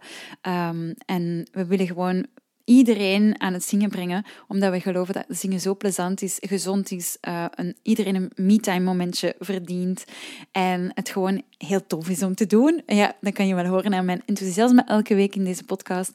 en 1.07 1.49
we 1.53 1.67
willen 1.67 1.87
gewoon 1.87 2.27
iedereen 2.65 3.41
aan 3.41 3.53
het 3.53 3.65
zingen 3.65 3.91
brengen, 3.91 4.25
omdat 4.49 4.71
we 4.71 4.81
geloven 4.81 5.15
dat 5.15 5.25
zingen 5.29 5.61
zo 5.61 5.77
plezant 5.77 6.23
is, 6.23 6.39
gezond 6.41 6.91
is, 6.91 7.17
uh, 7.29 7.45
een, 7.55 7.77
iedereen 7.83 8.15
een 8.15 8.31
me-time 8.35 8.85
momentje 8.85 9.35
verdient 9.39 10.05
en 10.53 10.91
het 10.95 11.09
gewoon 11.09 11.43
heel 11.59 11.87
tof 11.87 12.09
is 12.09 12.23
om 12.23 12.35
te 12.35 12.47
doen. 12.47 12.83
Ja, 12.87 13.17
dan 13.21 13.33
kan 13.33 13.47
je 13.47 13.55
wel 13.55 13.67
horen 13.67 13.95
aan 13.95 14.05
mijn 14.05 14.23
enthousiasme 14.27 14.85
elke 14.85 15.15
week 15.15 15.35
in 15.35 15.45
deze 15.45 15.65
podcast. 15.65 16.13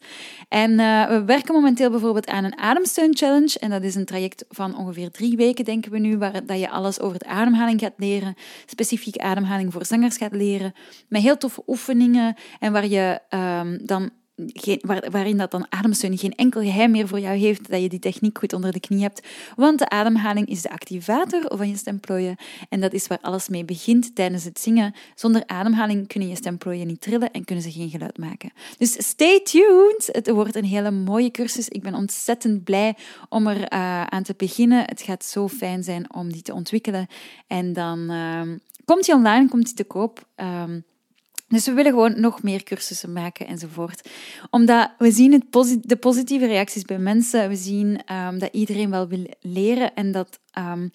En 0.48 0.72
uh, 0.72 1.08
we 1.08 1.24
werken 1.24 1.54
momenteel 1.54 1.90
bijvoorbeeld 1.90 2.28
aan 2.28 2.44
een 2.44 2.58
ademsteun 2.58 3.16
challenge 3.16 3.60
en 3.60 3.70
dat 3.70 3.84
is 3.84 3.96
een 3.96 4.06
traject 4.06 4.46
van 4.50 4.78
ongeveer 4.78 5.12
drie 5.12 5.38
weken, 5.38 5.66
denken 5.66 5.92
we 5.92 6.00
nu, 6.00 6.18
waar 6.18 6.46
dat 6.46 6.60
je 6.60 6.70
alles 6.70 7.00
over 7.00 7.20
de 7.20 7.26
ademhaling 7.26 7.80
gaat 7.80 7.94
leren, 7.98 8.36
specifiek 8.66 9.18
ademhaling 9.18 9.74
voor 9.74 9.86
zangers 9.86 10.18
gaat 10.18 10.34
leren, 10.34 10.74
met 11.08 11.22
heel 11.22 11.38
toffe 11.38 11.64
oefeningen 11.68 12.36
en 12.60 12.72
waar 12.72 12.88
je 12.88 13.20
um, 13.30 13.86
dan 13.86 14.10
geen, 14.46 14.82
waarin 15.10 15.38
dat 15.38 15.52
dan 15.52 15.66
ademsteun 15.70 16.18
geen 16.18 16.36
enkel 16.36 16.62
geheim 16.62 16.92
meer 16.92 17.08
voor 17.08 17.20
jou 17.20 17.38
heeft, 17.38 17.70
dat 17.70 17.82
je 17.82 17.90
die 17.90 18.00
techniek 18.00 18.38
goed 18.38 18.54
onder 18.54 18.72
de 18.72 18.80
knie 18.80 19.02
hebt. 19.02 19.28
Want 19.56 19.80
de 19.80 19.90
ademhaling 19.90 20.48
is 20.48 20.62
de 20.62 20.70
activator 20.70 21.58
van 21.58 21.70
je 21.70 21.78
stemplooien 21.78 22.36
en 22.70 22.82
dat 22.82 22.94
is 22.94 23.08
waar 23.08 23.20
alles 23.22 23.50
mee 23.50 23.66
begint 23.66 24.16
tijdens 24.16 24.44
het 24.44 24.60
zingen. 24.60 24.94
Zonder 25.16 25.44
ademhaling 25.46 26.08
kunnen 26.08 26.30
je 26.30 26.36
stemplooien 26.36 26.88
niet 26.88 27.02
trillen 27.02 27.32
en 27.32 27.46
kunnen 27.46 27.64
ze 27.64 27.72
geen 27.72 27.90
geluid 27.90 28.18
maken. 28.18 28.52
Dus 28.78 29.08
stay 29.08 29.40
tuned! 29.40 30.10
Het 30.12 30.30
wordt 30.30 30.56
een 30.56 30.66
hele 30.66 30.92
mooie 30.92 31.32
cursus. 31.32 31.68
Ik 31.68 31.82
ben 31.82 31.94
ontzettend 31.94 32.64
blij 32.64 32.96
om 33.30 33.48
er 33.48 33.58
uh, 33.58 34.04
aan 34.04 34.24
te 34.24 34.34
beginnen. 34.38 34.84
Het 34.86 35.02
gaat 35.02 35.26
zo 35.26 35.48
fijn 35.48 35.84
zijn 35.84 36.14
om 36.14 36.32
die 36.32 36.42
te 36.42 36.54
ontwikkelen. 36.54 37.08
En 37.48 37.74
dan 37.74 38.12
uh, 38.12 38.42
komt 38.86 39.06
die 39.06 39.16
online, 39.16 39.50
komt 39.50 39.66
die 39.66 39.74
te 39.74 39.84
koop. 39.84 40.28
Um, 40.36 40.84
dus 41.50 41.66
we 41.66 41.74
willen 41.74 41.92
gewoon 41.92 42.20
nog 42.20 42.44
meer 42.44 42.64
cursussen 42.64 43.14
maken 43.14 43.48
enzovoort. 43.48 44.10
Omdat 44.50 44.92
we 44.98 45.12
zien 45.12 45.32
het 45.32 45.46
de 45.88 45.96
positieve 45.96 46.46
reacties 46.46 46.84
bij 46.84 47.00
mensen. 47.00 47.50
We 47.50 47.56
zien 47.56 48.02
um, 48.14 48.40
dat 48.40 48.50
iedereen 48.52 48.90
wel 48.90 49.08
wil 49.08 49.26
leren 49.42 49.94
en 49.94 50.12
dat 50.12 50.40
um, 50.58 50.92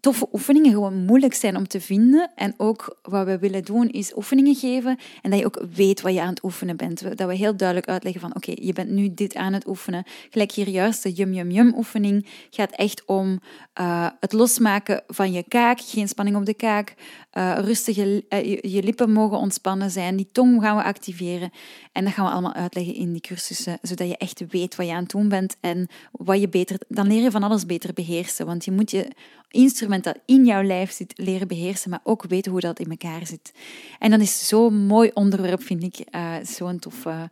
toffe 0.00 0.28
oefeningen 0.32 0.72
gewoon 0.72 1.04
moeilijk 1.04 1.34
zijn 1.34 1.56
om 1.56 1.68
te 1.68 1.80
vinden. 1.80 2.30
En 2.34 2.54
ook 2.56 2.98
wat 3.02 3.26
we 3.26 3.38
willen 3.38 3.64
doen 3.64 3.88
is 3.88 4.16
oefeningen 4.16 4.54
geven 4.54 4.98
en 5.22 5.30
dat 5.30 5.38
je 5.38 5.46
ook 5.46 5.64
weet 5.74 6.00
wat 6.00 6.12
je 6.12 6.20
aan 6.20 6.28
het 6.28 6.44
oefenen 6.44 6.76
bent. 6.76 7.16
Dat 7.18 7.28
we 7.28 7.34
heel 7.34 7.56
duidelijk 7.56 7.88
uitleggen 7.88 8.20
van 8.20 8.34
oké, 8.34 8.52
je 8.54 8.72
bent 8.72 8.90
nu 8.90 9.14
dit 9.14 9.34
aan 9.34 9.52
het 9.52 9.66
oefenen. 9.66 10.04
Gelijk 10.30 10.52
hier 10.52 10.68
juist 10.68 11.02
de 11.02 11.12
yum 11.12 11.32
yum 11.32 11.50
yum 11.50 11.74
oefening 11.76 12.26
gaat 12.50 12.70
echt 12.70 13.04
om 13.04 13.40
uh, 13.80 14.06
het 14.20 14.32
losmaken 14.32 15.02
van 15.06 15.32
je 15.32 15.42
kaak, 15.48 15.80
geen 15.80 16.08
spanning 16.08 16.36
op 16.36 16.46
de 16.46 16.54
kaak, 16.54 16.94
uh, 17.32 17.58
rustig 17.60 17.96
je, 17.96 18.24
uh, 18.28 18.72
je, 18.72 18.82
lippen 18.82 19.12
mogen 19.12 19.38
ontspannen 19.38 19.90
zijn, 19.90 20.16
die 20.16 20.28
tong 20.32 20.62
gaan 20.62 20.76
we 20.76 20.82
activeren. 20.82 21.50
En 21.92 22.04
dat 22.04 22.12
gaan 22.12 22.24
we 22.24 22.30
allemaal 22.30 22.54
uitleggen 22.54 22.94
in 22.94 23.12
die 23.12 23.20
cursussen, 23.20 23.78
zodat 23.82 24.08
je 24.08 24.16
echt 24.16 24.44
weet 24.48 24.76
wat 24.76 24.86
je 24.86 24.92
aan 24.92 25.02
het 25.02 25.10
doen 25.10 25.28
bent 25.28 25.56
en 25.60 25.88
wat 26.12 26.40
je 26.40 26.48
beter, 26.48 26.80
dan 26.88 27.06
leer 27.06 27.22
je 27.22 27.30
van 27.30 27.42
alles 27.42 27.66
beter 27.66 27.92
beheersen. 27.92 28.46
Want 28.46 28.64
je 28.64 28.72
moet 28.72 28.90
je 28.90 29.10
instrument 29.50 30.04
dat 30.04 30.18
in 30.26 30.44
jouw 30.44 30.62
lijf 30.62 30.92
zit 30.92 31.12
leren 31.16 31.48
beheersen, 31.48 31.90
maar 31.90 32.00
ook 32.02 32.24
weten 32.28 32.52
hoe 32.52 32.60
dat 32.60 32.78
in 32.78 32.90
elkaar 32.90 33.26
zit. 33.26 33.52
En 33.98 34.10
dat 34.10 34.20
is 34.20 34.48
zo'n 34.48 34.86
mooi 34.86 35.10
onderwerp, 35.14 35.62
vind 35.62 35.82
ik. 35.82 36.06
Uh, 36.14 36.34
zo'n 36.42 36.78
tof, 36.78 37.04
uh, 37.04 37.22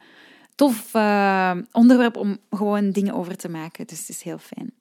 tof 0.54 0.94
uh, 0.94 1.56
onderwerp 1.72 2.16
om 2.16 2.38
gewoon 2.50 2.90
dingen 2.90 3.14
over 3.14 3.36
te 3.36 3.48
maken. 3.48 3.86
Dus 3.86 3.98
het 3.98 4.08
is 4.08 4.22
heel 4.22 4.38
fijn. 4.38 4.72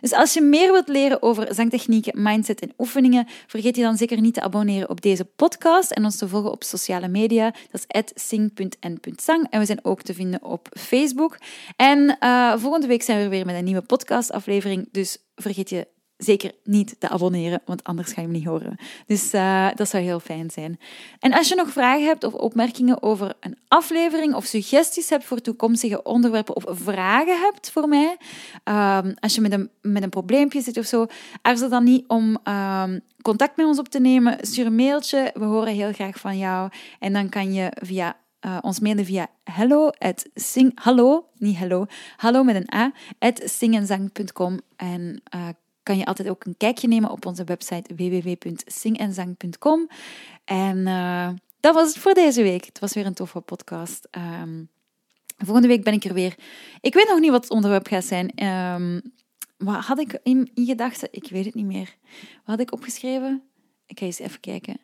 Dus 0.00 0.12
als 0.12 0.34
je 0.34 0.40
meer 0.40 0.72
wilt 0.72 0.88
leren 0.88 1.22
over 1.22 1.54
zangtechnieken, 1.54 2.22
mindset 2.22 2.60
en 2.60 2.72
oefeningen, 2.78 3.26
vergeet 3.46 3.76
je 3.76 3.82
dan 3.82 3.96
zeker 3.96 4.20
niet 4.20 4.34
te 4.34 4.42
abonneren 4.42 4.88
op 4.88 5.00
deze 5.00 5.24
podcast 5.24 5.90
en 5.90 6.04
ons 6.04 6.16
te 6.16 6.28
volgen 6.28 6.50
op 6.50 6.64
sociale 6.64 7.08
media. 7.08 7.54
Dat 7.70 7.84
is 7.88 8.28
sing.n.zang. 8.28 9.46
En 9.50 9.60
we 9.60 9.66
zijn 9.66 9.84
ook 9.84 10.02
te 10.02 10.14
vinden 10.14 10.44
op 10.44 10.68
Facebook. 10.72 11.38
En 11.76 12.18
volgende 12.58 12.86
week 12.86 13.02
zijn 13.02 13.22
we 13.22 13.28
weer 13.28 13.46
met 13.46 13.56
een 13.56 13.64
nieuwe 13.64 13.82
podcastaflevering. 13.82 14.88
Dus 14.92 15.18
vergeet 15.34 15.70
je 15.70 15.86
zeker 16.16 16.52
niet 16.64 16.96
te 16.98 17.08
abonneren, 17.08 17.62
want 17.64 17.84
anders 17.84 18.12
ga 18.12 18.20
je 18.20 18.26
hem 18.26 18.36
niet 18.36 18.46
horen. 18.46 18.76
Dus 19.06 19.34
uh, 19.34 19.68
dat 19.74 19.88
zou 19.88 20.02
heel 20.02 20.20
fijn 20.20 20.50
zijn. 20.50 20.80
En 21.18 21.32
als 21.32 21.48
je 21.48 21.54
nog 21.54 21.68
vragen 21.68 22.06
hebt 22.06 22.24
of 22.24 22.32
opmerkingen 22.32 23.02
over 23.02 23.34
een 23.40 23.58
aflevering 23.68 24.34
of 24.34 24.44
suggesties 24.44 25.08
hebt 25.08 25.24
voor 25.24 25.40
toekomstige 25.40 26.02
onderwerpen 26.02 26.56
of 26.56 26.64
vragen 26.68 27.40
hebt 27.40 27.70
voor 27.70 27.88
mij, 27.88 28.16
um, 28.64 29.14
als 29.20 29.34
je 29.34 29.40
met 29.40 29.52
een, 29.52 29.70
met 29.82 30.02
een 30.02 30.08
probleempje 30.08 30.60
zit 30.60 30.78
of 30.78 30.86
zo, 30.86 31.06
aarzel 31.42 31.68
dan 31.68 31.84
niet 31.84 32.04
om 32.08 32.38
um, 32.44 33.00
contact 33.22 33.56
met 33.56 33.66
ons 33.66 33.78
op 33.78 33.88
te 33.88 34.00
nemen. 34.00 34.38
Stuur 34.40 34.66
een 34.66 34.74
mailtje, 34.74 35.30
we 35.34 35.44
horen 35.44 35.74
heel 35.74 35.92
graag 35.92 36.18
van 36.18 36.38
jou. 36.38 36.70
En 36.98 37.12
dan 37.12 37.28
kan 37.28 37.52
je 37.52 37.72
via 37.82 38.16
uh, 38.46 38.58
ons 38.60 38.80
mailen 38.80 39.04
via 39.04 39.26
hello 39.44 39.88
at 39.88 40.26
sing, 40.34 40.72
hallo, 40.74 41.26
niet 41.38 41.56
hello, 41.56 41.86
hallo 42.16 42.44
met 42.44 42.54
een 42.54 42.74
a, 42.74 42.92
at 43.18 43.42
singenzang.com 43.44 44.60
en 44.76 45.22
uh, 45.34 45.48
kan 45.86 45.98
je 45.98 46.04
altijd 46.04 46.28
ook 46.28 46.44
een 46.44 46.56
kijkje 46.56 46.88
nemen 46.88 47.10
op 47.10 47.26
onze 47.26 47.44
website 47.44 47.94
www.singenzang.com. 47.94 49.88
En 50.44 50.76
uh, 50.78 51.28
dat 51.60 51.74
was 51.74 51.88
het 51.88 51.98
voor 51.98 52.14
deze 52.14 52.42
week. 52.42 52.64
Het 52.64 52.78
was 52.78 52.94
weer 52.94 53.06
een 53.06 53.14
toffe 53.14 53.40
podcast. 53.40 54.08
Um, 54.42 54.68
volgende 55.36 55.68
week 55.68 55.84
ben 55.84 55.92
ik 55.92 56.04
er 56.04 56.14
weer. 56.14 56.34
Ik 56.80 56.94
weet 56.94 57.08
nog 57.08 57.20
niet 57.20 57.30
wat 57.30 57.42
het 57.42 57.52
onderwerp 57.52 57.86
gaat 57.86 58.04
zijn. 58.04 58.44
Um, 58.44 59.02
wat 59.56 59.84
had 59.84 59.98
ik 59.98 60.18
in, 60.22 60.50
in 60.54 60.66
gedachten? 60.66 61.08
Ik 61.10 61.28
weet 61.28 61.44
het 61.44 61.54
niet 61.54 61.66
meer. 61.66 61.96
Wat 62.10 62.44
had 62.44 62.60
ik 62.60 62.72
opgeschreven? 62.72 63.42
Ik 63.86 63.98
ga 63.98 64.04
eens 64.04 64.18
even 64.18 64.40
kijken. 64.40 64.76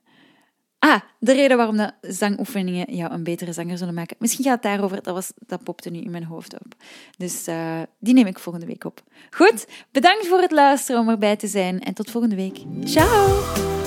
Ah, 0.84 1.00
de 1.18 1.32
reden 1.32 1.56
waarom 1.56 1.76
de 1.76 1.92
zangoefeningen 2.00 2.94
jou 2.94 3.12
een 3.12 3.22
betere 3.22 3.52
zanger 3.52 3.78
zullen 3.78 3.94
maken. 3.94 4.16
Misschien 4.18 4.44
gaat 4.44 4.54
het 4.54 4.62
daarover, 4.62 5.02
dat, 5.02 5.14
was, 5.14 5.32
dat 5.38 5.62
popte 5.62 5.90
nu 5.90 5.98
in 5.98 6.10
mijn 6.10 6.24
hoofd 6.24 6.54
op. 6.54 6.74
Dus 7.16 7.48
uh, 7.48 7.80
die 7.98 8.14
neem 8.14 8.26
ik 8.26 8.38
volgende 8.38 8.66
week 8.66 8.84
op. 8.84 9.02
Goed, 9.30 9.66
bedankt 9.90 10.26
voor 10.26 10.40
het 10.40 10.52
luisteren 10.52 11.00
om 11.00 11.08
erbij 11.08 11.36
te 11.36 11.46
zijn 11.46 11.80
en 11.80 11.94
tot 11.94 12.10
volgende 12.10 12.36
week. 12.36 12.58
Ciao! 12.84 13.81